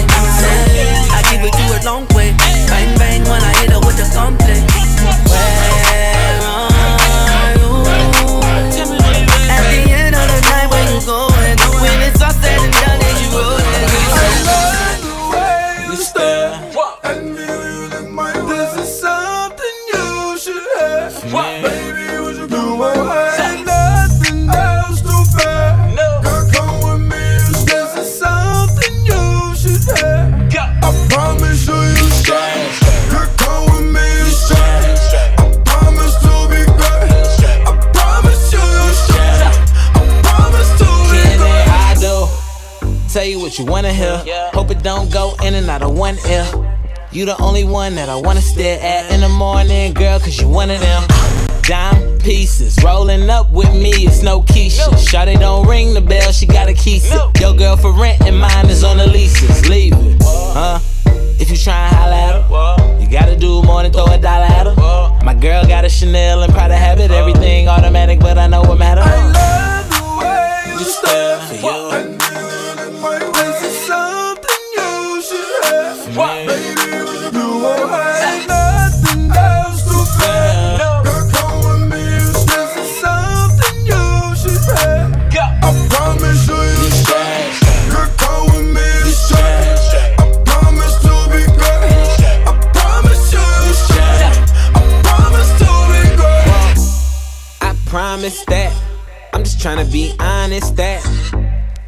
[1.12, 2.32] I give it to her long way.
[2.72, 4.64] Bang bang when I hit her with the gunplay.
[5.28, 7.84] Where are you?
[9.52, 11.29] At the end of the night, where you going?
[43.50, 44.22] What you wanna hear.
[44.54, 46.46] Hope it don't go in and out of one ear.
[47.12, 50.48] You the only one that I wanna stare at in the morning, girl, cause you
[50.48, 51.02] one of them.
[51.64, 54.94] Dime pieces, rolling up with me, it's no Keisha.
[54.94, 57.02] Shawty don't ring the bell, she got a key.
[57.40, 59.68] Your girl for rent and mine is on the leases.
[59.68, 60.80] Leave it, huh?
[61.40, 64.46] If you try and holla at her, you gotta do more than throw a dollar
[64.46, 65.26] at her.
[65.26, 69.02] My girl got a Chanel and Prada habit, everything automatic, but I know what matter.
[70.70, 72.29] You stare for you.
[98.46, 99.34] Promise that.
[99.34, 101.06] I'm just tryna be honest that.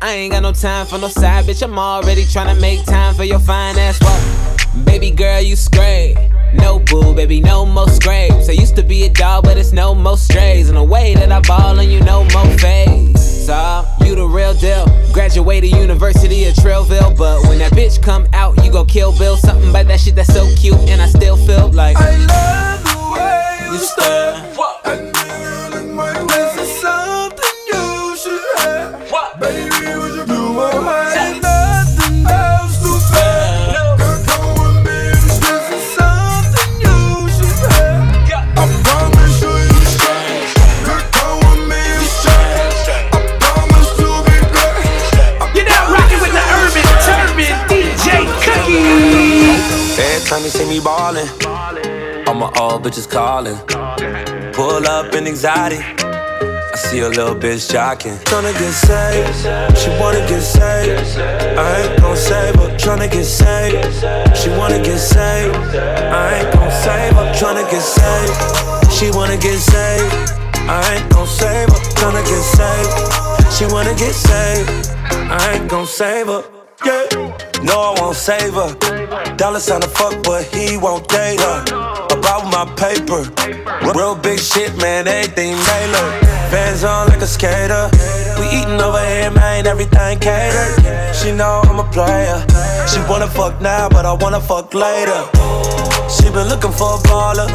[0.02, 1.62] I ain't got no time for no side bitch.
[1.62, 4.86] I'm already tryna make time for your fine ass walk.
[4.86, 6.18] Baby girl, you scrape.
[6.54, 8.49] No boo, baby, no more scrapes.
[8.49, 10.70] I used to be a dog, but it's no more strays.
[10.70, 13.45] In a way that I ball and you no more phase.
[13.45, 14.86] So, you the real deal.
[15.14, 19.38] Graduated University of Trillville, but when that bitch come out, you gon' kill Bill.
[19.38, 22.97] Something about that shit that's so cute, and I still feel like I love the
[23.14, 24.51] way you stare.
[50.42, 51.28] Time you see me ballin',
[52.28, 53.58] all my old bitches callin'.
[54.54, 55.78] Pull up in anxiety.
[55.78, 58.18] I see a little bitch jocking.
[58.24, 61.20] Tryna get saved, she wanna get saved.
[61.58, 62.70] I ain't gon' save her.
[62.78, 65.56] Tryna get saved, she wanna get saved.
[65.76, 67.34] I ain't gon' save her.
[67.39, 70.32] Tryna get saved, she wanna get saved.
[70.70, 71.82] I ain't gon' save her.
[72.00, 74.89] Tryna get saved, she wanna get saved.
[75.30, 76.61] I ain't gon' save her.
[76.84, 77.06] Yeah,
[77.62, 78.74] no, I won't save her.
[79.36, 81.62] Dollar sign a fuck, but he won't date her.
[82.10, 83.22] About my paper,
[83.94, 86.14] real big shit, man, everything tailored.
[86.50, 87.90] Fans on like a skater.
[88.40, 91.16] We eating over here, man, everything catered.
[91.16, 92.44] She know I'm a player.
[92.88, 95.22] She wanna fuck now, but I wanna fuck later.
[96.10, 97.48] She been looking for a baller.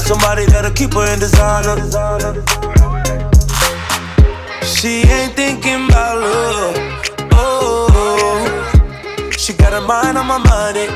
[0.00, 2.73] Somebody that'll keep her in designer.
[4.64, 6.74] She ain't thinking about love.
[7.32, 10.88] Oh, she got her mind on my money.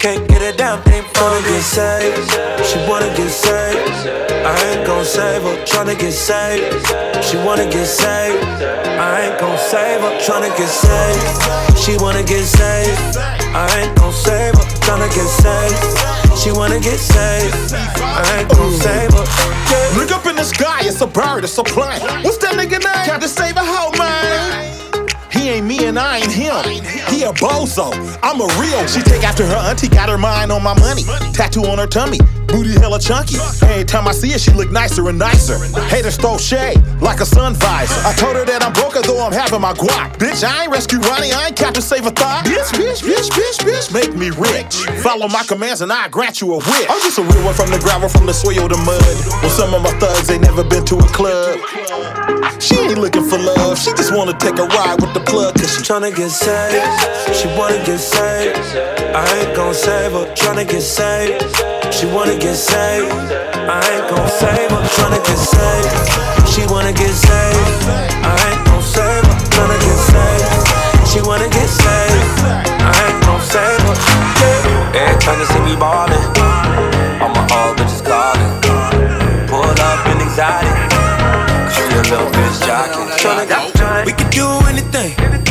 [0.00, 1.42] Can't get a damn thing from her.
[1.42, 2.30] Get saved.
[2.66, 4.10] She wanna get saved.
[4.44, 5.56] I ain't gon' save her.
[5.64, 7.24] Tryna get saved.
[7.24, 8.42] She wanna get saved.
[8.42, 10.18] I ain't gon' save her.
[10.18, 11.78] Tryna get saved.
[11.78, 13.18] She wanna get saved.
[13.54, 14.66] I ain't gon' save her.
[14.82, 16.38] Tryna get saved.
[16.38, 17.72] She wanna get saved.
[17.72, 19.55] I ain't gon' save her.
[19.94, 22.00] Look up in the sky, it's a bird, it's a plane.
[22.24, 23.06] What's that nigga name?
[23.06, 25.08] Got to save a hoe, man.
[25.30, 26.64] He ain't me and I ain't him.
[27.12, 27.92] He a bozo.
[28.22, 28.86] I'm a real.
[28.86, 31.02] She take after her auntie, got her mind on my money.
[31.32, 32.18] Tattoo on her tummy,
[32.56, 33.36] booty hella chunky.
[33.68, 35.58] Every time I see her, she look nicer and nicer.
[35.92, 38.00] Haters throw shade like a sun visor.
[38.08, 40.16] I told her that I'm broke, though I'm having my guap.
[40.16, 42.46] Bitch, I ain't rescue Ronnie, I ain't Captain Save a Thought.
[42.46, 44.88] Bitch, bitch, bitch, bitch, bitch, make me rich.
[45.04, 46.86] Follow my commands and I grant you a wish.
[46.88, 49.04] I'm just a real one from the gravel, from the soil to mud.
[49.44, 51.60] Well, some of my thugs ain't never been to a club.
[52.58, 55.76] She ain't looking for love, she just wanna take a ride with the plug, cause
[55.76, 57.36] she tryna get saved.
[57.36, 58.56] She wanna get saved.
[59.12, 61.75] I ain't gon' save her, tryna get saved.
[61.92, 63.12] She wanna get saved.
[63.12, 66.48] I ain't gon' save her, tryna get saved.
[66.48, 67.88] She wanna get saved.
[68.22, 71.08] I ain't gon' save her, tryna get saved.
[71.08, 72.40] She wanna get saved.
[72.80, 73.96] I ain't gon' save her.
[74.40, 75.00] Yeah.
[75.02, 76.20] Every time you see me ballin',
[77.22, 78.52] all my old bitches calling.
[79.48, 80.72] Pull up in anxiety.
[81.70, 83.02] Cause you a little bitch jockey.
[83.22, 85.45] Tryna get We could do anything.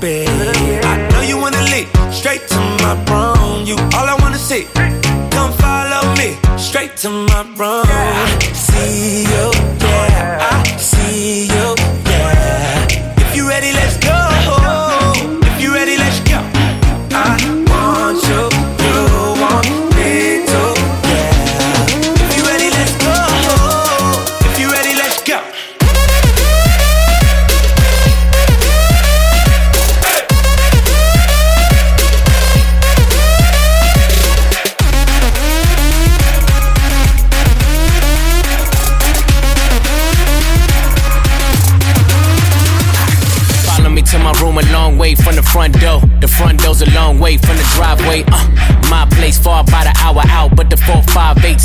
[0.00, 0.28] Bed.
[0.84, 1.88] I know you wanna leave.
[2.12, 3.66] Straight to my room.
[3.66, 4.66] You all I wanna see.
[5.30, 6.36] Come follow me.
[6.56, 8.25] Straight to my room.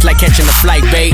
[0.04, 1.14] Like catching a flight, babe.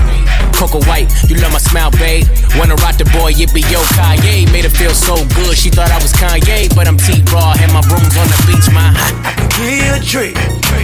[0.56, 2.26] Coco White, you love my smile, babe.
[2.58, 4.50] Wanna rock the boy, it be yo Kanye.
[4.52, 7.72] Made her feel so good, she thought I was Kanye, but I'm T Raw, and
[7.74, 8.94] my room's on the beach, my.
[9.24, 10.38] I can give you a treat.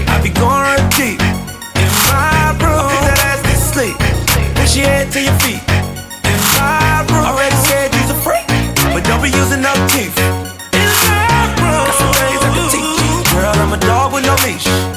[0.10, 1.20] I be going deep
[1.80, 2.92] in my room.
[2.92, 3.96] Put that ass to sleep.
[4.58, 5.64] Push your head to your feet.
[6.28, 7.24] In my room.
[7.24, 8.46] Already said you's a freak,
[8.94, 10.18] but don't be using up teeth.
[10.76, 11.88] In my room.
[11.88, 13.26] Got some things I can teach.
[13.32, 14.93] Girl, I'm a dog with no leash.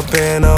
[0.00, 0.49] Up in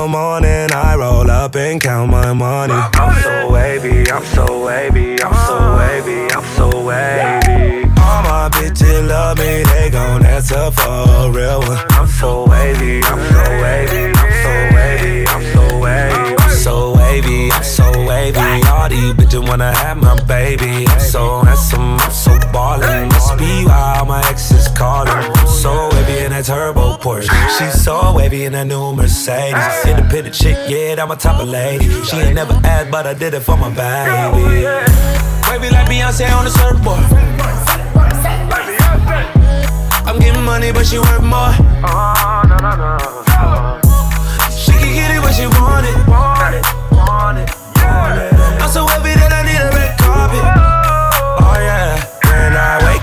[27.63, 29.55] She's so wavy in that new Mercedes.
[29.87, 31.89] Independent chick, yeah, I'm a top of lady.
[32.05, 34.65] She ain't never asked, but I did it for my baby.
[35.49, 36.99] Wavy like Beyonce on the surfboard.
[40.07, 41.53] I'm getting money, but she worth more.
[44.51, 46.32] She can get it when she want it.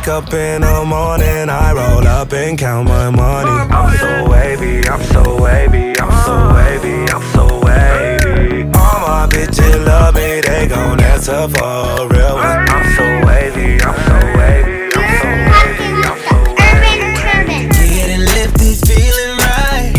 [0.10, 3.52] Up in the morning, I roll up and count my money.
[3.72, 8.64] I'm so wavy, I'm so wavy, I'm so wavy, I'm so wavy.
[8.74, 12.70] All my bitches love me, they gon' answer for a real one.
[12.70, 17.70] I'm so wavy, I'm so wavy, I'm so wavy.
[17.94, 19.94] Getting lifted, feeling right.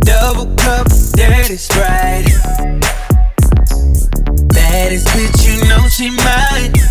[0.00, 2.24] Double cup, dirty sprite.
[4.48, 6.81] Baddest bitch, you know she mine.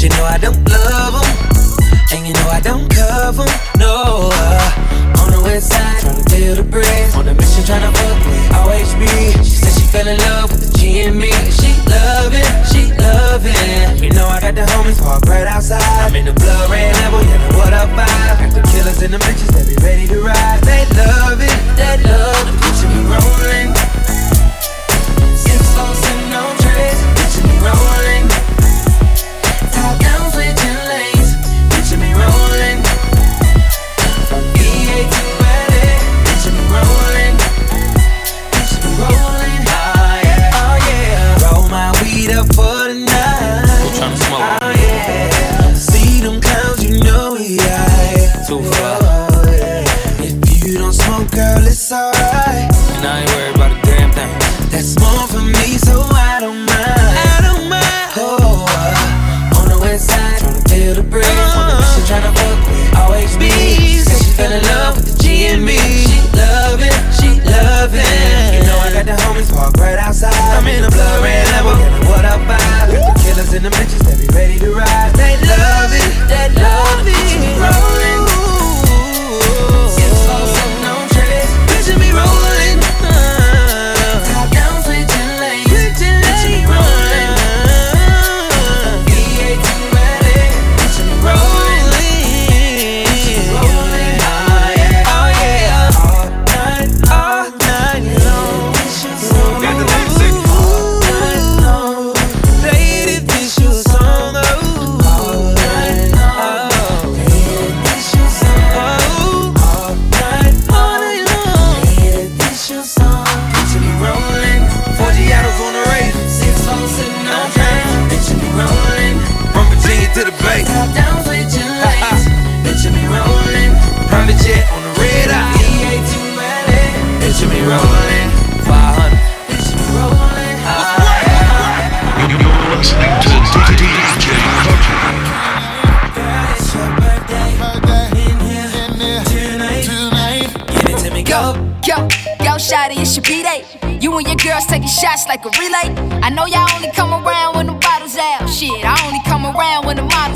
[0.00, 4.30] But you know I don't love 'em, and you know I don't cover 'em, No,
[4.32, 7.14] uh, on the west side, tryna build a bridge.
[7.16, 9.04] On a mission, tryna fuck with OHB.
[9.44, 11.30] She said she fell in love with the G and me.
[11.52, 14.00] She love it, she love it.
[14.00, 15.84] You know I got the homies parked right outside.
[16.00, 18.40] I'm in the blood red level, yeah, the what up vibe.
[18.40, 20.62] Got the killers and the bitches that be ready to ride.
[20.62, 23.29] They love it, they love the bitch be rolling.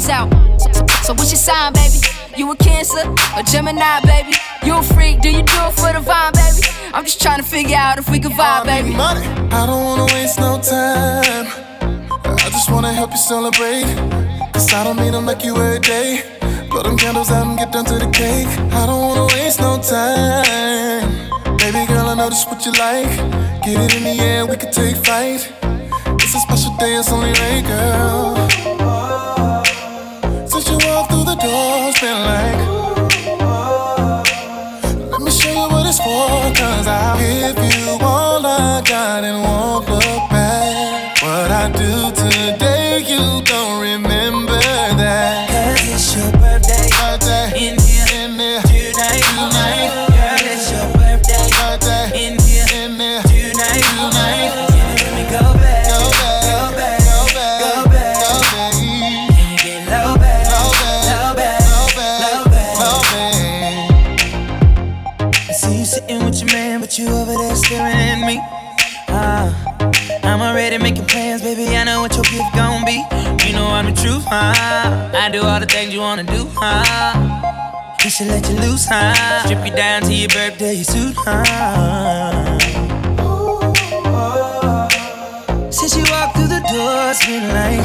[0.08, 0.30] Out.
[1.04, 1.98] So, what's your sign, baby?
[2.36, 3.04] You a Cancer
[3.36, 4.34] a Gemini, baby?
[4.64, 5.20] You a freak?
[5.20, 6.66] Do you do it for the vibe, baby?
[6.92, 8.90] I'm just trying to figure out if we can vibe, baby.
[8.90, 9.26] Money.
[9.52, 11.46] I don't wanna waste no time.
[12.24, 13.84] I just wanna help you celebrate.
[14.52, 16.22] Cause I don't mean to make you every day.
[16.70, 18.48] Blow them candles out and get down to the cake.
[18.72, 21.04] I don't wanna waste no time.
[21.58, 23.10] Baby girl, I know this what you like.
[23.64, 25.52] Get it in the air, we can take flight.
[26.20, 28.63] It's a special day, it's only right, girl.
[31.36, 32.58] The door, it's been like.
[35.10, 39.42] Let me show you what it's for, cause I'll give you all I got and
[39.42, 41.22] won't look back.
[41.22, 42.33] What I do today,
[76.16, 77.98] wanna do, huh?
[78.04, 79.42] We should let you loose, huh?
[79.44, 81.42] Strip you down to your birthday suit, huh?
[85.70, 87.82] Since you walked through the door, it's been like.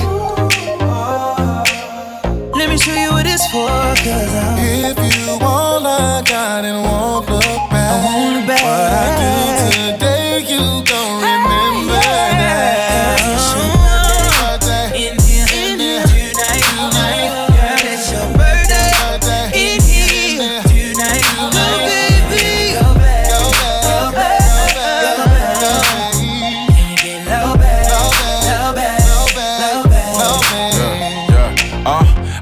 [2.53, 3.65] Let me show you what it's for,
[4.05, 4.59] cause I'm.
[4.61, 8.45] If you all I got and won't look back.
[8.45, 8.61] back.
[8.61, 9.33] What I do
[9.71, 9.88] today,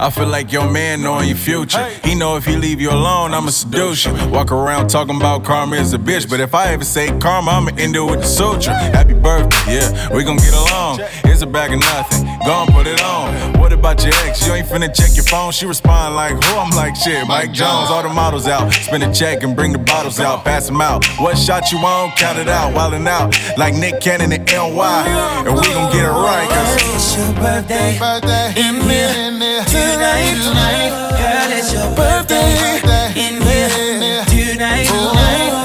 [0.07, 1.83] I feel like your man knowing your future.
[2.05, 4.13] He know if he leave you alone, I'ma seduce you.
[4.29, 7.71] Walk around talking about karma is a bitch, but if I ever say karma, I'ma
[7.77, 8.71] end it with the suture.
[8.71, 11.01] Happy birthday, yeah, we gon' get along.
[11.25, 13.59] Here's a bag of nothing, go and put it on.
[13.59, 14.47] What about your ex?
[14.47, 15.51] You ain't finna check your phone.
[15.51, 16.57] She respond like, who?
[16.57, 17.89] I'm like, shit, Mike Jones.
[17.89, 21.05] All the models out, spin a check and bring the bottles out, pass them out.
[21.19, 22.11] What shot you on?
[22.11, 25.03] Count it out, wildin' out like Nick Cannon and NY,
[25.45, 26.47] and we gon' get it right.
[26.49, 28.53] Cause It's your birthday, Birthday.
[28.55, 29.96] in here, In there.
[29.97, 30.89] Tonight, Tonight.
[31.17, 32.77] girl, it's your birthday.
[33.17, 35.63] In here, tonight, Tonight.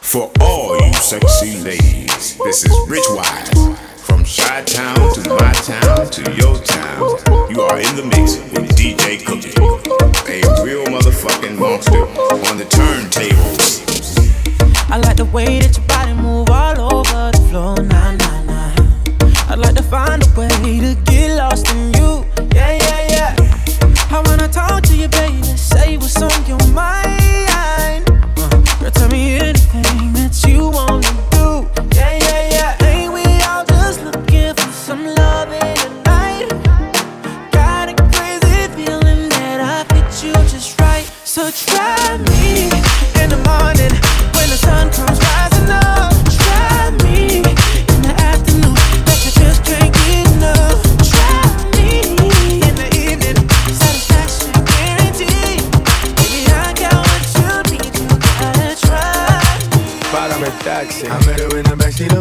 [0.00, 3.73] For all you sexy ladies, this is Rich Wise.
[4.36, 7.00] Chi Town to my town to your town,
[7.50, 13.84] you are in the mix with DJ Cookie, a real motherfucking monster on the turntables.
[14.90, 19.52] I like the way that your body move all over the floor, nah, nah, nah.
[19.52, 20.48] I'd like to find a way
[20.80, 22.26] to get lost in you,
[22.56, 23.36] yeah, yeah, yeah.
[24.10, 27.03] I wanna talk to you, baby, say what's on your mind.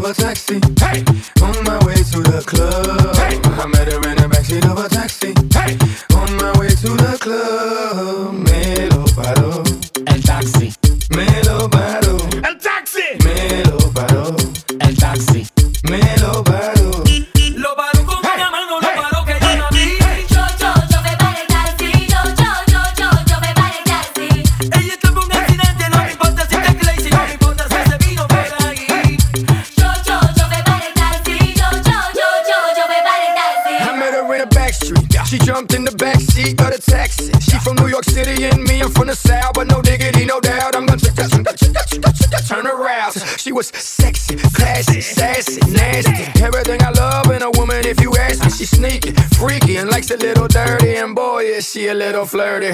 [0.04, 0.60] Of a taxi.
[0.80, 1.04] Hey.
[1.42, 3.16] On my way to the club.
[3.16, 3.40] Hey.
[3.44, 5.34] I met her in the backseat of a taxi.
[5.54, 5.78] Hey.
[6.16, 7.63] On my way to the club.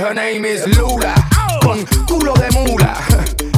[0.10, 1.14] Her name is Lula.
[1.62, 2.98] Con culo de mula.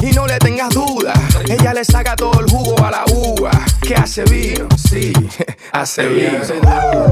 [0.02, 1.14] Y no le tengas duda.
[1.48, 3.50] Ella le saca todo el jugo a la uva.
[3.80, 5.14] Que hace vino, sí,
[5.72, 7.11] hace vino.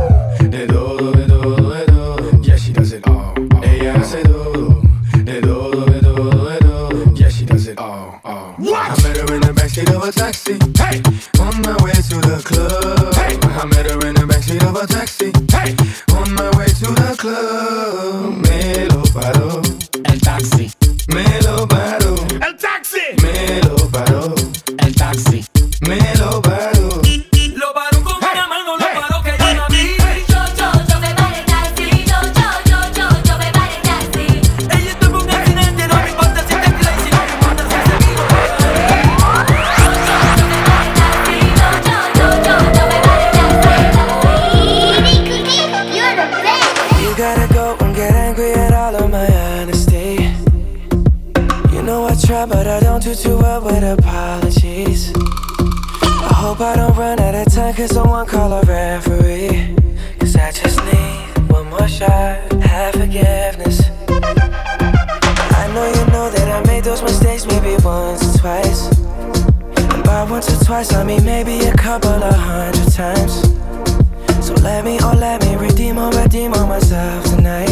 [76.49, 77.70] on myself tonight.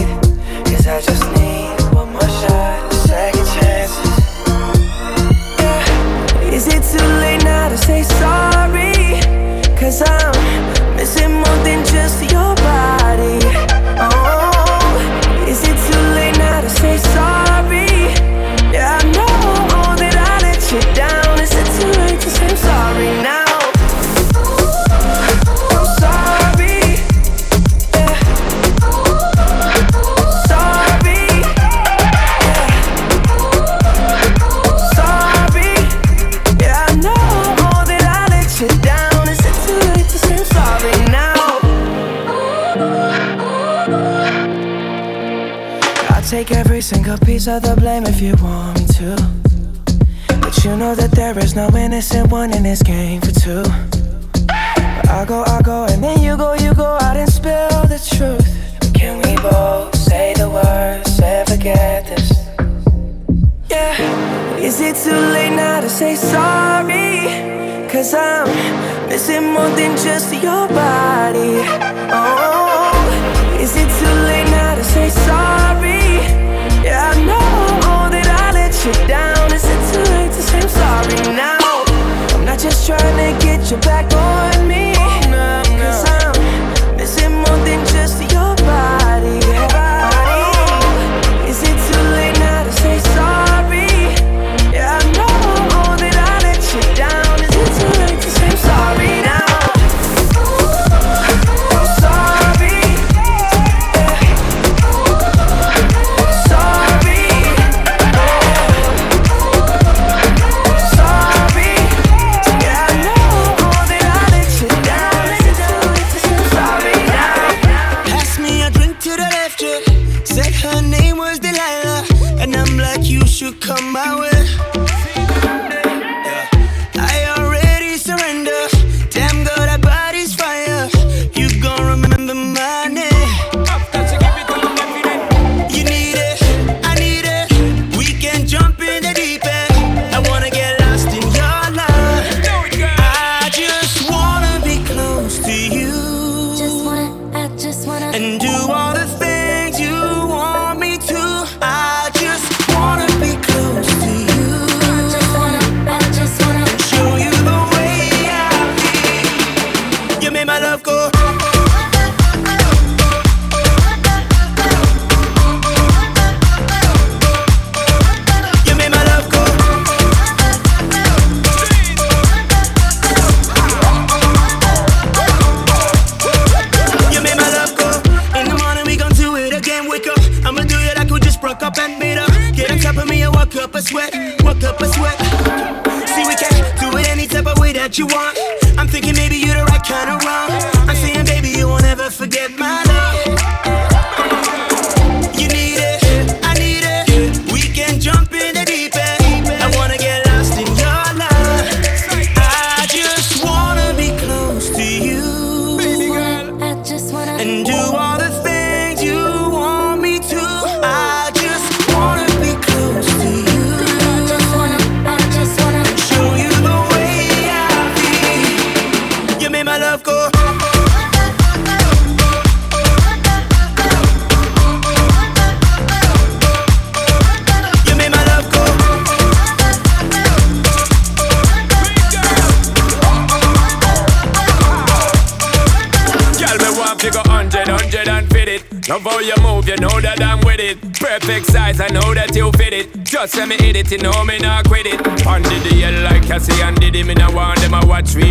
[123.49, 124.38] you come my way.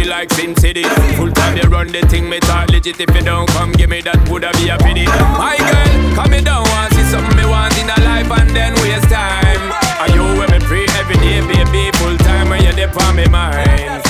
[0.08, 0.84] Like Sin City.
[1.18, 3.00] Full time you run the thing, me talk legit.
[3.00, 5.06] If you don't come, give me that, woulda be a pity.
[5.36, 8.74] My girl, come me down, want see something me want in a life and then
[8.82, 9.62] waste time.
[10.00, 11.92] Are you with me free every day, baby?
[11.98, 14.07] Full time when you're there on me mind.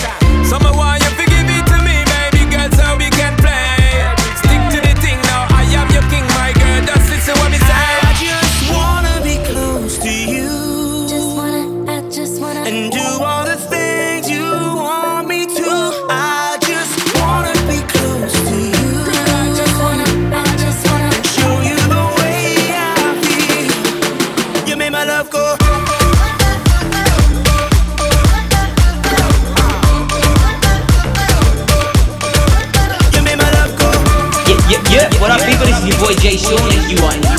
[36.38, 37.30] Jay Sean, and you are in the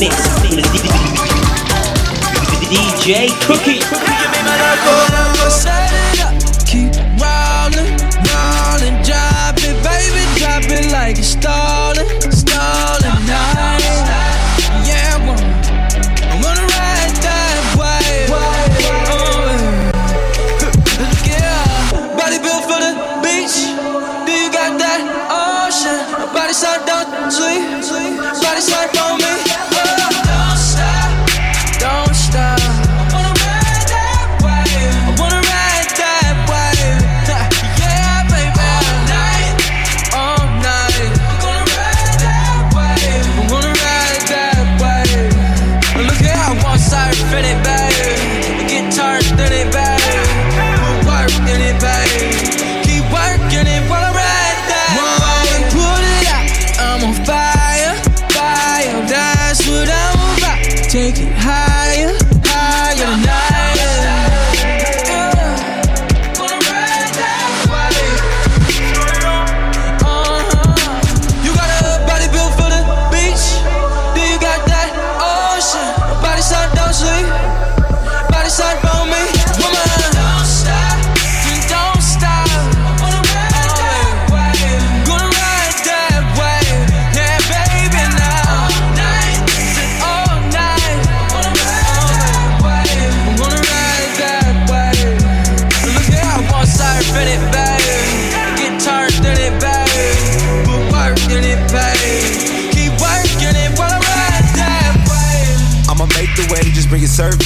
[2.51, 5.28] with DJ Cookie.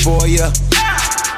[0.02, 0.50] For ya.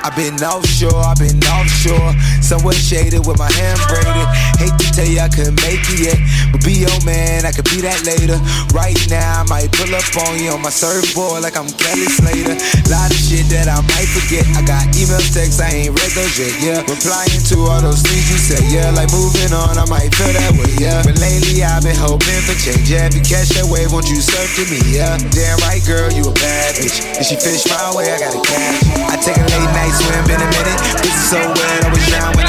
[0.05, 2.13] I've been offshore, I've been offshore.
[2.45, 4.29] Somewhere shaded with my hand braided.
[4.61, 6.21] Hate to tell you I couldn't make it yet.
[6.53, 8.37] But be your man, I could be that later.
[8.77, 12.53] Right now, I might pull up on you on my surfboard like I'm Kelly Slater.
[12.93, 14.45] Lot of shit that I might forget.
[14.53, 16.81] I got emails, texts, I ain't read those yet, yeah.
[16.85, 18.93] Replying to all those things you said, yeah.
[18.93, 21.01] Like moving on, I might feel that way, yeah.
[21.01, 23.09] But lately, I've been hoping for change, yeah.
[23.09, 25.17] If you catch that wave, won't you surf to me, yeah.
[25.33, 27.09] Damn right, girl, you a bad bitch.
[27.17, 28.85] If she fish my way, I gotta catch.
[29.09, 30.79] I take a late night swim in a minute.
[31.01, 32.44] This is so wet, I'm in it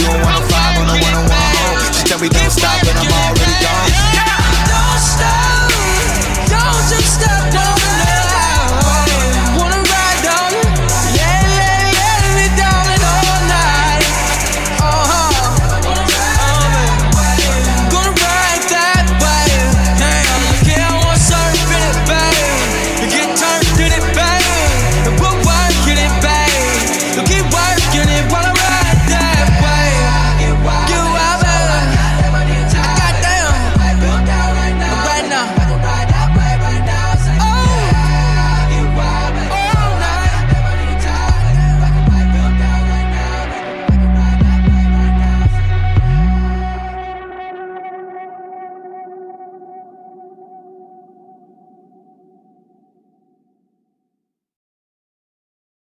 [0.00, 1.92] you don't wanna fly, but I wanna walk home.
[1.92, 3.90] She said we don't stop, but I'm already gone.
[4.72, 5.68] Don't stop,
[6.48, 7.79] don't just stop.